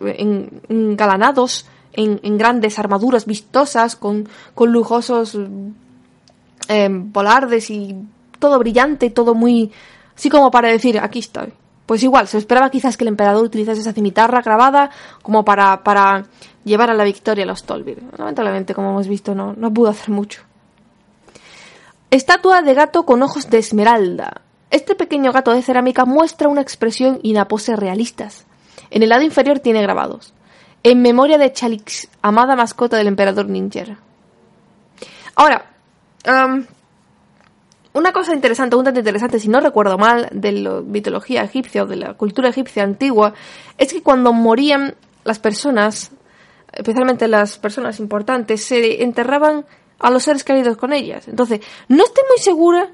engalanados 0.68 1.68
en, 1.92 2.18
en, 2.24 2.36
grandes 2.36 2.80
armaduras 2.80 3.26
vistosas, 3.26 3.94
con, 3.94 4.28
con 4.56 4.72
lujosos 4.72 5.38
eh, 6.68 6.88
volardes 6.90 7.70
y 7.70 7.94
todo 8.40 8.58
brillante, 8.58 9.10
todo 9.10 9.36
muy... 9.36 9.70
así 10.16 10.28
como 10.28 10.50
para 10.50 10.66
decir, 10.66 10.98
aquí 10.98 11.20
estoy. 11.20 11.52
Pues 11.88 12.02
igual, 12.02 12.28
se 12.28 12.36
esperaba 12.36 12.68
quizás 12.68 12.98
que 12.98 13.04
el 13.04 13.08
emperador 13.08 13.42
utilizase 13.42 13.80
esa 13.80 13.94
cimitarra 13.94 14.42
grabada 14.42 14.90
como 15.22 15.42
para, 15.42 15.82
para 15.82 16.26
llevar 16.62 16.90
a 16.90 16.94
la 16.94 17.02
victoria 17.02 17.44
a 17.44 17.46
los 17.46 17.64
Tolbir. 17.64 18.02
Lamentablemente, 18.18 18.74
como 18.74 18.90
hemos 18.90 19.08
visto, 19.08 19.34
no, 19.34 19.54
no 19.54 19.72
pudo 19.72 19.88
hacer 19.88 20.10
mucho. 20.10 20.42
Estatua 22.10 22.60
de 22.60 22.74
gato 22.74 23.06
con 23.06 23.22
ojos 23.22 23.48
de 23.48 23.56
esmeralda. 23.56 24.42
Este 24.70 24.94
pequeño 24.96 25.32
gato 25.32 25.50
de 25.52 25.62
cerámica 25.62 26.04
muestra 26.04 26.50
una 26.50 26.60
expresión 26.60 27.20
y 27.22 27.32
una 27.32 27.48
pose 27.48 27.74
realistas. 27.74 28.44
En 28.90 29.02
el 29.02 29.08
lado 29.08 29.22
inferior 29.22 29.60
tiene 29.60 29.80
grabados. 29.80 30.34
En 30.82 31.00
memoria 31.00 31.38
de 31.38 31.54
Chalix, 31.54 32.06
amada 32.20 32.54
mascota 32.54 32.98
del 32.98 33.06
emperador 33.06 33.48
Ninger. 33.48 33.96
Ahora, 35.36 35.70
una 37.94 38.12
cosa 38.12 38.34
interesante, 38.34 38.76
un 38.76 38.84
tanto 38.84 39.00
interesante, 39.00 39.40
si 39.40 39.48
no 39.48 39.60
recuerdo 39.60 39.98
mal, 39.98 40.28
de 40.32 40.52
la 40.52 40.80
mitología 40.82 41.42
egipcia 41.42 41.82
o 41.82 41.86
de 41.86 41.96
la 41.96 42.14
cultura 42.14 42.50
egipcia 42.50 42.82
antigua, 42.82 43.34
es 43.76 43.92
que 43.92 44.02
cuando 44.02 44.32
morían 44.32 44.94
las 45.24 45.38
personas, 45.38 46.12
especialmente 46.72 47.28
las 47.28 47.58
personas 47.58 47.98
importantes, 47.98 48.64
se 48.64 49.02
enterraban 49.02 49.64
a 49.98 50.10
los 50.10 50.22
seres 50.22 50.44
queridos 50.44 50.76
con 50.76 50.92
ellas. 50.92 51.28
Entonces, 51.28 51.60
no 51.88 52.04
estoy 52.04 52.24
muy 52.28 52.38
segura, 52.38 52.90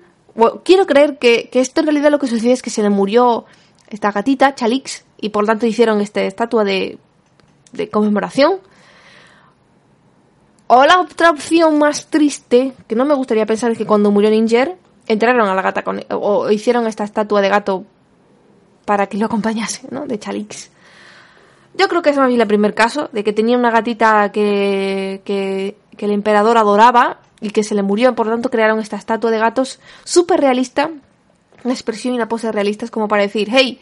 quiero 0.64 0.86
creer 0.86 1.18
que, 1.18 1.50
esto 1.52 1.80
en 1.80 1.86
realidad 1.86 2.10
lo 2.10 2.18
que 2.18 2.26
sucede 2.26 2.52
es 2.52 2.62
que 2.62 2.70
se 2.70 2.82
le 2.82 2.90
murió 2.90 3.44
esta 3.88 4.12
gatita, 4.12 4.54
Chalix, 4.54 5.04
y 5.20 5.30
por 5.30 5.42
lo 5.42 5.48
tanto 5.48 5.66
hicieron 5.66 6.00
esta 6.00 6.22
estatua 6.22 6.64
de, 6.64 6.98
de 7.72 7.88
conmemoración. 7.90 8.60
O 10.66 10.84
la 10.84 11.00
otra 11.00 11.30
opción 11.30 11.78
más 11.78 12.06
triste, 12.06 12.72
que 12.86 12.94
no 12.94 13.04
me 13.04 13.14
gustaría 13.14 13.44
pensar, 13.46 13.70
es 13.70 13.78
que 13.78 13.86
cuando 13.86 14.10
murió 14.10 14.30
Ninger, 14.30 14.76
entraron 15.06 15.46
a 15.46 15.54
la 15.54 15.62
gata 15.62 15.82
con, 15.82 16.02
o 16.10 16.50
hicieron 16.50 16.86
esta 16.86 17.04
estatua 17.04 17.42
de 17.42 17.50
gato 17.50 17.84
para 18.84 19.06
que 19.06 19.18
lo 19.18 19.26
acompañase, 19.26 19.86
¿no? 19.90 20.06
De 20.06 20.18
Chalix. 20.18 20.70
Yo 21.74 21.88
creo 21.88 22.02
que 22.02 22.10
es 22.10 22.16
más 22.16 22.28
bien 22.28 22.40
el 22.40 22.46
primer 22.46 22.74
caso, 22.74 23.08
de 23.12 23.24
que 23.24 23.32
tenía 23.32 23.58
una 23.58 23.70
gatita 23.70 24.30
que, 24.32 25.22
que, 25.24 25.76
que 25.96 26.04
el 26.06 26.12
emperador 26.12 26.56
adoraba 26.56 27.18
y 27.40 27.50
que 27.50 27.64
se 27.64 27.74
le 27.74 27.82
murió, 27.82 28.14
por 28.14 28.26
lo 28.26 28.32
tanto 28.32 28.50
crearon 28.50 28.78
esta 28.78 28.96
estatua 28.96 29.30
de 29.30 29.38
gatos 29.38 29.80
súper 30.04 30.40
realista, 30.40 30.90
una 31.62 31.74
expresión 31.74 32.14
y 32.14 32.16
una 32.16 32.28
pose 32.28 32.52
realistas 32.52 32.90
como 32.90 33.08
para 33.08 33.22
decir, 33.22 33.48
hey, 33.50 33.80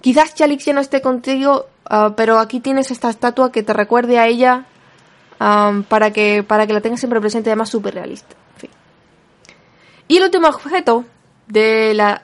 quizás 0.00 0.34
Chalix 0.34 0.64
ya 0.64 0.72
no 0.72 0.80
esté 0.80 1.00
contigo, 1.02 1.66
ah, 1.84 2.14
pero 2.16 2.38
aquí 2.38 2.60
tienes 2.60 2.90
esta 2.90 3.10
estatua 3.10 3.52
que 3.52 3.62
te 3.62 3.72
recuerde 3.72 4.18
a 4.18 4.26
ella 4.26 4.66
para, 5.38 6.12
que, 6.12 6.42
para 6.42 6.66
que 6.66 6.72
la 6.72 6.80
tengas 6.80 7.00
siempre 7.00 7.20
presente, 7.20 7.50
además 7.50 7.70
súper 7.70 7.94
realista. 7.94 8.34
Y 10.08 10.16
el 10.16 10.24
último 10.24 10.48
objeto 10.48 11.04
de 11.46 11.94
la 11.94 12.22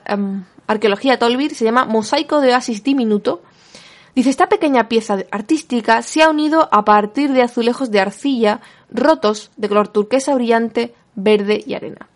arqueología 0.67 1.19
Tolbir 1.19 1.53
se 1.53 1.65
llama 1.65 1.85
Mosaico 1.85 2.41
de 2.41 2.53
Oasis 2.53 2.83
Diminuto. 2.83 3.43
Dice, 4.15 4.29
esta 4.29 4.47
pequeña 4.47 4.87
pieza 4.87 5.17
artística 5.29 6.01
se 6.01 6.23
ha 6.23 6.29
unido 6.29 6.67
a 6.71 6.85
partir 6.85 7.33
de 7.33 7.43
azulejos 7.43 7.91
de 7.91 7.99
arcilla 7.99 8.61
rotos 8.89 9.51
de 9.57 9.67
color 9.67 9.89
turquesa 9.89 10.33
brillante, 10.33 10.95
verde 11.15 11.63
y 11.65 11.73
arena. 11.73 12.07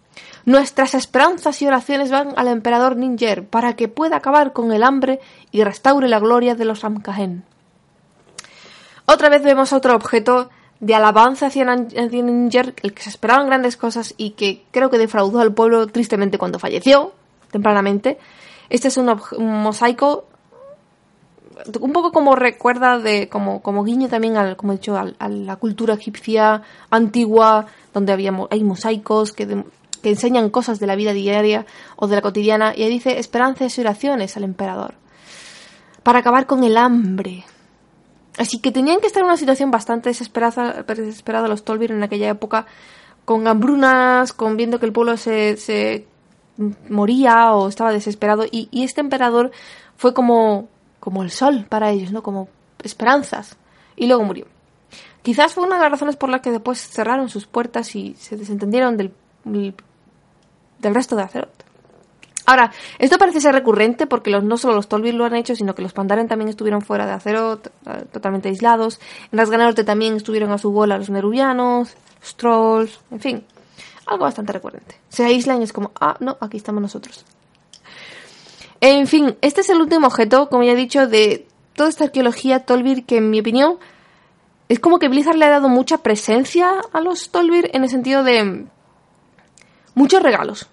Nuestras 0.45 0.95
esperanzas 0.95 1.61
y 1.61 1.67
oraciones 1.67 2.09
van 2.09 2.33
al 2.37 2.47
emperador 2.47 2.95
Ninger 2.95 3.45
para 3.45 3.75
que 3.75 3.87
pueda 3.87 4.15
acabar 4.15 4.53
con 4.53 4.71
el 4.71 4.83
hambre 4.83 5.19
y 5.51 5.63
restaure 5.63 6.07
la 6.07 6.19
gloria 6.19 6.55
de 6.55 6.65
los 6.65 6.83
Amkahen. 6.83 7.43
Otra 9.05 9.29
vez 9.29 9.43
vemos 9.43 9.73
otro 9.73 9.95
objeto 9.95 10.49
de 10.79 10.95
alabanza 10.95 11.47
hacia 11.47 11.65
Ninger, 11.75 12.73
el 12.83 12.93
que 12.93 13.03
se 13.03 13.09
esperaban 13.09 13.47
grandes 13.47 13.75
cosas 13.75 14.13
y 14.17 14.31
que 14.31 14.63
creo 14.71 14.89
que 14.89 14.97
defraudó 14.97 15.39
al 15.39 15.53
pueblo 15.53 15.87
tristemente 15.87 16.37
cuando 16.37 16.59
falleció, 16.59 17.13
tempranamente. 17.51 18.17
Este 18.69 18.87
es 18.87 18.97
un, 18.97 19.13
mosaico 19.39 20.25
un 21.81 21.91
poco 21.91 22.13
como 22.13 22.35
recuerda 22.35 22.99
de 22.99 23.27
como, 23.27 23.61
como 23.61 23.83
guiño 23.83 24.07
también 24.07 24.37
al 24.37 24.55
como 24.55 24.71
he 24.71 24.77
dicho 24.77 24.95
a 24.97 25.27
la 25.27 25.55
cultura 25.57 25.95
egipcia 25.95 26.61
antigua 26.89 27.65
donde 27.93 28.13
había 28.13 28.31
hay 28.49 28.63
mosaicos 28.63 29.33
que, 29.33 29.65
que 30.01 30.09
enseñan 30.09 30.51
cosas 30.51 30.79
de 30.79 30.87
la 30.87 30.95
vida 30.95 31.11
diaria 31.11 31.65
o 31.97 32.07
de 32.07 32.15
la 32.15 32.21
cotidiana 32.21 32.73
y 32.73 32.83
ahí 32.83 32.89
dice 32.89 33.19
esperanzas 33.19 33.77
y 33.77 33.81
oraciones 33.81 34.37
al 34.37 34.45
emperador 34.45 34.93
para 36.01 36.19
acabar 36.19 36.45
con 36.45 36.63
el 36.63 36.77
hambre 36.77 37.43
Así 38.39 38.59
que 38.59 38.71
tenían 38.71 39.01
que 39.01 39.07
estar 39.07 39.19
en 39.19 39.27
una 39.27 39.35
situación 39.35 39.69
bastante 39.69 40.09
desesperada, 40.11 40.83
desesperada 40.83 41.49
los 41.49 41.65
Tolvir 41.65 41.91
en 41.91 42.03
aquella 42.03 42.29
época, 42.29 42.65
con 43.25 43.45
hambrunas, 43.49 44.31
con 44.31 44.55
viendo 44.55 44.79
que 44.79 44.85
el 44.85 44.93
pueblo 44.93 45.17
se, 45.17 45.57
se 45.57 46.07
moría 46.87 47.51
o 47.53 47.67
estaba 47.67 47.91
desesperado. 47.91 48.45
Y, 48.49 48.69
este 48.71 49.01
emperador 49.01 49.51
fue 49.97 50.13
como, 50.13 50.69
como 51.01 51.21
el 51.21 51.31
sol 51.31 51.65
para 51.67 51.91
ellos, 51.91 52.13
¿no? 52.13 52.23
Como 52.23 52.47
esperanzas. 52.81 53.57
Y 53.97 54.07
luego 54.07 54.23
murió. 54.23 54.45
Quizás 55.21 55.53
fue 55.53 55.65
una 55.65 55.75
de 55.75 55.81
las 55.81 55.91
razones 55.91 56.15
por 56.15 56.29
las 56.29 56.39
que 56.39 56.51
después 56.51 56.79
cerraron 56.79 57.27
sus 57.27 57.45
puertas 57.45 57.93
y 57.93 58.15
se 58.15 58.37
desentendieron 58.37 58.95
del, 58.95 59.11
del 59.43 60.95
resto 60.95 61.17
de 61.17 61.23
Azeroth. 61.23 61.68
Ahora, 62.49 62.71
esto 62.97 63.19
parece 63.19 63.41
ser 63.41 63.53
recurrente 63.53 64.07
porque 64.07 64.31
los, 64.31 64.43
no 64.43 64.57
solo 64.57 64.73
los 64.73 64.87
Tolvir 64.87 65.13
lo 65.13 65.23
han 65.23 65.35
hecho, 65.35 65.55
sino 65.55 65.75
que 65.75 65.83
los 65.83 65.93
Pandaren 65.93 66.27
también 66.27 66.49
estuvieron 66.49 66.81
fuera 66.81 67.05
de 67.05 67.11
acero, 67.11 67.59
totalmente 68.11 68.49
aislados. 68.49 68.99
En 69.31 69.37
las 69.37 69.51
Norte 69.51 69.83
también 69.83 70.15
estuvieron 70.15 70.51
a 70.51 70.57
su 70.57 70.71
bola 70.71 70.97
los 70.97 71.11
Nerubianos, 71.11 71.95
los 72.19 72.35
Trolls, 72.37 73.01
en 73.11 73.19
fin. 73.19 73.45
Algo 74.07 74.23
bastante 74.23 74.51
recurrente. 74.51 74.95
Se 75.09 75.23
aíslan 75.25 75.61
y 75.61 75.65
es 75.65 75.71
como, 75.71 75.91
ah, 76.01 76.17
no, 76.21 76.37
aquí 76.41 76.57
estamos 76.57 76.81
nosotros. 76.81 77.23
En 78.81 79.05
fin, 79.05 79.37
este 79.41 79.61
es 79.61 79.69
el 79.69 79.79
último 79.79 80.07
objeto, 80.07 80.49
como 80.49 80.63
ya 80.63 80.71
he 80.71 80.75
dicho, 80.75 81.05
de 81.05 81.45
toda 81.75 81.89
esta 81.89 82.05
arqueología 82.05 82.65
Tolvir 82.65 83.05
que, 83.05 83.17
en 83.17 83.29
mi 83.29 83.41
opinión, 83.41 83.77
es 84.69 84.79
como 84.79 84.97
que 84.97 85.07
Blizzard 85.07 85.35
le 85.35 85.45
ha 85.45 85.51
dado 85.51 85.69
mucha 85.69 85.99
presencia 85.99 86.71
a 86.93 86.99
los 86.99 87.29
Tolvir 87.29 87.69
en 87.73 87.83
el 87.83 87.91
sentido 87.91 88.23
de 88.23 88.65
muchos 89.93 90.23
regalos 90.23 90.67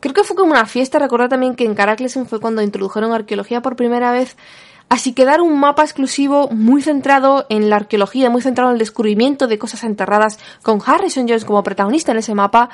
creo 0.00 0.14
que 0.14 0.24
fue 0.24 0.36
como 0.36 0.52
una 0.52 0.66
fiesta. 0.66 0.98
Recordar 0.98 1.28
también 1.28 1.54
que 1.54 1.64
en 1.64 1.74
Caraclesen 1.74 2.26
fue 2.26 2.40
cuando 2.40 2.62
introdujeron 2.62 3.12
arqueología 3.12 3.62
por 3.62 3.76
primera 3.76 4.12
vez. 4.12 4.36
Así 4.88 5.12
que 5.12 5.26
dar 5.26 5.42
un 5.42 5.60
mapa 5.60 5.82
exclusivo 5.82 6.48
muy 6.48 6.80
centrado 6.80 7.44
en 7.50 7.68
la 7.68 7.76
arqueología, 7.76 8.30
muy 8.30 8.40
centrado 8.40 8.70
en 8.70 8.74
el 8.74 8.78
descubrimiento 8.78 9.46
de 9.46 9.58
cosas 9.58 9.84
enterradas, 9.84 10.38
con 10.62 10.80
Harrison 10.84 11.28
Jones 11.28 11.44
como 11.44 11.62
protagonista 11.62 12.12
en 12.12 12.18
ese 12.18 12.34
mapa, 12.34 12.70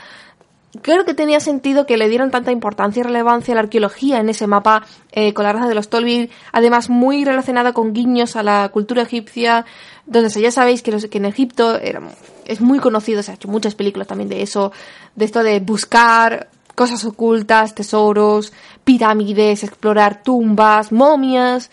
creo 0.83 1.05
que 1.05 1.14
tenía 1.14 1.40
sentido 1.40 1.87
que 1.87 1.96
le 1.96 2.09
dieran 2.09 2.31
tanta 2.31 2.53
importancia 2.53 3.00
y 3.00 3.05
relevancia 3.05 3.53
a 3.53 3.57
la 3.57 3.62
arqueología 3.62 4.20
en 4.20 4.29
ese 4.29 4.46
mapa 4.46 4.85
eh, 5.12 5.33
con 5.33 5.44
la 5.44 5.53
raza 5.53 5.68
de 5.68 5.74
los 5.74 5.88
Tolvir, 5.88 6.31
además 6.53 6.88
muy 6.90 7.24
relacionada 7.24 7.72
con 7.72 7.92
guiños 7.92 8.37
a 8.37 8.42
la 8.42 8.68
cultura 8.70 9.03
egipcia, 9.03 9.64
donde 10.07 10.29
ya 10.40 10.50
sabéis 10.50 10.83
que, 10.83 10.90
en 11.18 11.24
Egipto 11.24 11.79
es 11.79 12.61
muy 12.61 12.79
conocido, 12.79 13.22
se 13.22 13.31
ha 13.31 13.35
hecho 13.35 13.48
muchas 13.48 13.74
películas 13.74 14.09
también 14.09 14.29
de 14.29 14.42
eso, 14.42 14.72
de 15.14 15.24
esto 15.24 15.42
de 15.42 15.61
buscar 15.61 16.48
cosas 16.75 17.05
ocultas, 17.05 17.75
tesoros, 17.75 18.53
pirámides, 18.85 19.65
explorar 19.65 20.23
tumbas, 20.23 20.93
momias. 20.93 21.71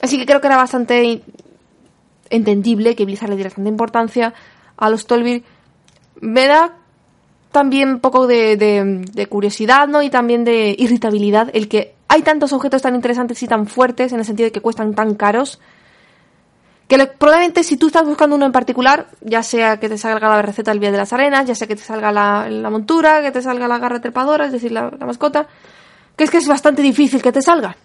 Así 0.00 0.18
que 0.18 0.26
creo 0.26 0.40
que 0.40 0.48
era 0.48 0.56
bastante 0.56 1.22
entendible 2.30 2.94
que 2.94 3.04
Blizzard 3.04 3.30
le 3.30 3.36
diera 3.36 3.50
tanta 3.50 3.68
importancia 3.68 4.34
a 4.76 4.90
los 4.90 5.06
Tolvir. 5.06 5.44
Me 6.20 6.46
da 6.46 6.74
también 7.50 7.88
un 7.90 8.00
poco 8.00 8.26
de, 8.26 8.56
de, 8.56 9.26
curiosidad, 9.26 9.86
¿no? 9.86 10.02
Y 10.02 10.10
también 10.10 10.44
de 10.44 10.74
irritabilidad 10.78 11.50
el 11.52 11.68
que 11.68 11.94
hay 12.08 12.22
tantos 12.22 12.52
objetos 12.52 12.82
tan 12.82 12.94
interesantes 12.94 13.42
y 13.42 13.46
tan 13.46 13.66
fuertes 13.66 14.12
en 14.12 14.18
el 14.18 14.24
sentido 14.24 14.46
de 14.46 14.52
que 14.52 14.60
cuestan 14.60 14.94
tan 14.94 15.14
caros 15.14 15.60
que 16.98 17.06
probablemente 17.06 17.62
si 17.64 17.76
tú 17.76 17.86
estás 17.86 18.04
buscando 18.04 18.36
uno 18.36 18.44
en 18.44 18.52
particular, 18.52 19.08
ya 19.22 19.42
sea 19.42 19.78
que 19.78 19.88
te 19.88 19.96
salga 19.96 20.28
la 20.28 20.42
receta 20.42 20.72
del 20.72 20.80
Vía 20.80 20.90
de 20.90 20.98
las 20.98 21.12
Arenas, 21.14 21.46
ya 21.46 21.54
sea 21.54 21.66
que 21.66 21.74
te 21.74 21.82
salga 21.82 22.12
la, 22.12 22.70
montura, 22.70 23.22
que 23.22 23.30
te 23.30 23.40
salga 23.40 23.66
la 23.66 23.78
garra 23.78 24.00
trepadora, 24.00 24.46
es 24.46 24.52
decir, 24.52 24.72
la, 24.72 24.90
mascota, 24.90 25.46
que 26.16 26.24
es 26.24 26.30
que 26.30 26.36
es 26.38 26.46
bastante 26.46 26.82
difícil 26.82 27.22
que 27.22 27.32
te 27.32 27.40
salga. 27.40 27.76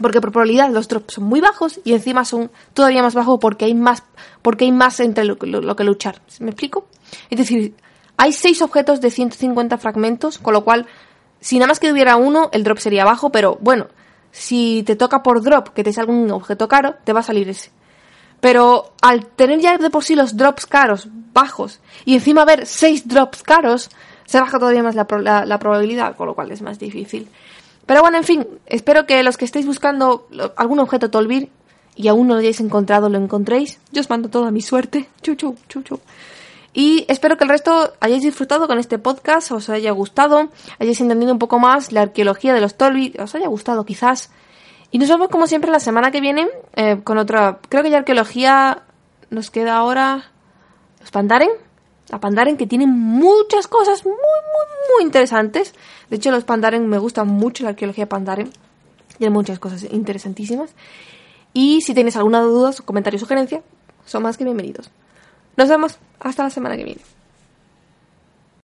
Porque 0.00 0.20
por 0.20 0.30
probabilidad 0.30 0.70
los 0.70 0.86
drops 0.86 1.14
son 1.14 1.24
muy 1.24 1.40
bajos 1.40 1.80
y 1.82 1.94
encima 1.94 2.24
son 2.24 2.50
todavía 2.74 3.02
más 3.02 3.14
bajos 3.14 3.38
porque 3.40 3.64
hay 3.64 3.74
más, 3.74 4.02
porque 4.42 4.66
hay 4.66 4.72
más 4.72 5.00
entre 5.00 5.24
lo, 5.24 5.38
que 5.38 5.84
luchar. 5.84 6.20
¿Me 6.38 6.50
explico? 6.50 6.86
Es 7.30 7.38
decir, 7.38 7.74
hay 8.16 8.32
seis 8.32 8.62
objetos 8.62 9.00
de 9.00 9.10
150 9.10 9.78
fragmentos, 9.78 10.38
con 10.38 10.52
lo 10.52 10.64
cual, 10.64 10.86
si 11.40 11.58
nada 11.58 11.68
más 11.68 11.80
que 11.80 11.90
hubiera 11.90 12.16
uno, 12.16 12.50
el 12.52 12.62
drop 12.62 12.78
sería 12.78 13.04
bajo, 13.04 13.32
pero 13.32 13.58
bueno, 13.60 13.88
si 14.30 14.82
te 14.84 14.94
toca 14.94 15.22
por 15.22 15.42
drop 15.42 15.70
que 15.70 15.82
te 15.82 15.92
salga 15.92 16.12
un 16.12 16.30
objeto 16.30 16.68
caro, 16.68 16.96
te 17.04 17.12
va 17.12 17.20
a 17.20 17.24
salir 17.24 17.48
ese. 17.48 17.70
Pero 18.40 18.92
al 19.02 19.26
tener 19.26 19.60
ya 19.60 19.78
de 19.78 19.90
por 19.90 20.04
sí 20.04 20.14
los 20.14 20.36
drops 20.36 20.66
caros, 20.66 21.08
bajos, 21.32 21.80
y 22.04 22.14
encima 22.14 22.44
ver 22.44 22.66
seis 22.66 23.08
drops 23.08 23.42
caros, 23.42 23.90
se 24.26 24.40
baja 24.40 24.58
todavía 24.58 24.82
más 24.82 24.94
la, 24.94 25.06
probabilidad, 25.06 26.16
con 26.16 26.26
lo 26.26 26.34
cual 26.34 26.50
es 26.50 26.62
más 26.62 26.78
difícil. 26.78 27.28
Pero 27.86 28.00
bueno, 28.00 28.18
en 28.18 28.24
fin, 28.24 28.46
espero 28.66 29.06
que 29.06 29.22
los 29.22 29.36
que 29.36 29.44
estéis 29.44 29.66
buscando 29.66 30.28
algún 30.56 30.80
objeto 30.80 31.10
Tolvir 31.10 31.50
y 31.94 32.08
aún 32.08 32.26
no 32.26 32.34
lo 32.34 32.40
hayáis 32.40 32.60
encontrado, 32.60 33.08
lo 33.08 33.18
encontréis. 33.18 33.78
Yo 33.92 34.00
os 34.00 34.10
mando 34.10 34.28
toda 34.28 34.50
mi 34.50 34.60
suerte. 34.60 35.08
Chuchu, 35.22 35.56
chuchu. 35.68 36.00
Y 36.74 37.06
espero 37.08 37.38
que 37.38 37.44
el 37.44 37.50
resto 37.50 37.94
hayáis 38.00 38.22
disfrutado 38.22 38.66
con 38.66 38.78
este 38.78 38.98
podcast, 38.98 39.50
os 39.50 39.70
haya 39.70 39.92
gustado, 39.92 40.50
hayáis 40.78 41.00
entendido 41.00 41.32
un 41.32 41.38
poco 41.38 41.58
más 41.58 41.90
la 41.90 42.02
arqueología 42.02 42.52
de 42.52 42.60
los 42.60 42.74
Tolvir, 42.74 43.18
os 43.18 43.34
haya 43.34 43.48
gustado 43.48 43.86
quizás. 43.86 44.30
Y 44.90 44.98
nos 44.98 45.08
vemos 45.08 45.28
como 45.28 45.46
siempre 45.46 45.70
la 45.70 45.80
semana 45.80 46.10
que 46.10 46.20
viene 46.20 46.48
eh, 46.74 47.00
con 47.02 47.18
otra... 47.18 47.58
Creo 47.68 47.82
que 47.82 47.90
ya 47.90 47.98
arqueología 47.98 48.82
nos 49.30 49.50
queda 49.50 49.76
ahora 49.76 50.30
los 51.00 51.10
Pandaren. 51.10 51.50
La 52.08 52.20
Pandaren 52.20 52.56
que 52.56 52.66
tiene 52.66 52.86
muchas 52.86 53.66
cosas 53.66 54.04
muy, 54.04 54.14
muy, 54.14 54.94
muy 54.94 55.02
interesantes. 55.02 55.74
De 56.08 56.16
hecho, 56.16 56.30
los 56.30 56.44
Pandaren 56.44 56.86
me 56.88 56.98
gustan 56.98 57.28
mucho 57.28 57.64
la 57.64 57.70
arqueología 57.70 58.08
Pandaren. 58.08 58.50
Tiene 59.18 59.32
muchas 59.32 59.58
cosas 59.58 59.84
interesantísimas. 59.90 60.74
Y 61.52 61.80
si 61.80 61.94
tenéis 61.94 62.16
alguna 62.16 62.40
duda, 62.40 62.72
comentario 62.84 63.16
o 63.16 63.20
sugerencia, 63.20 63.62
son 64.04 64.22
más 64.22 64.36
que 64.36 64.44
bienvenidos. 64.44 64.90
Nos 65.56 65.68
vemos 65.68 65.98
hasta 66.20 66.42
la 66.44 66.50
semana 66.50 66.76
que 66.76 66.84
viene. 66.84 67.15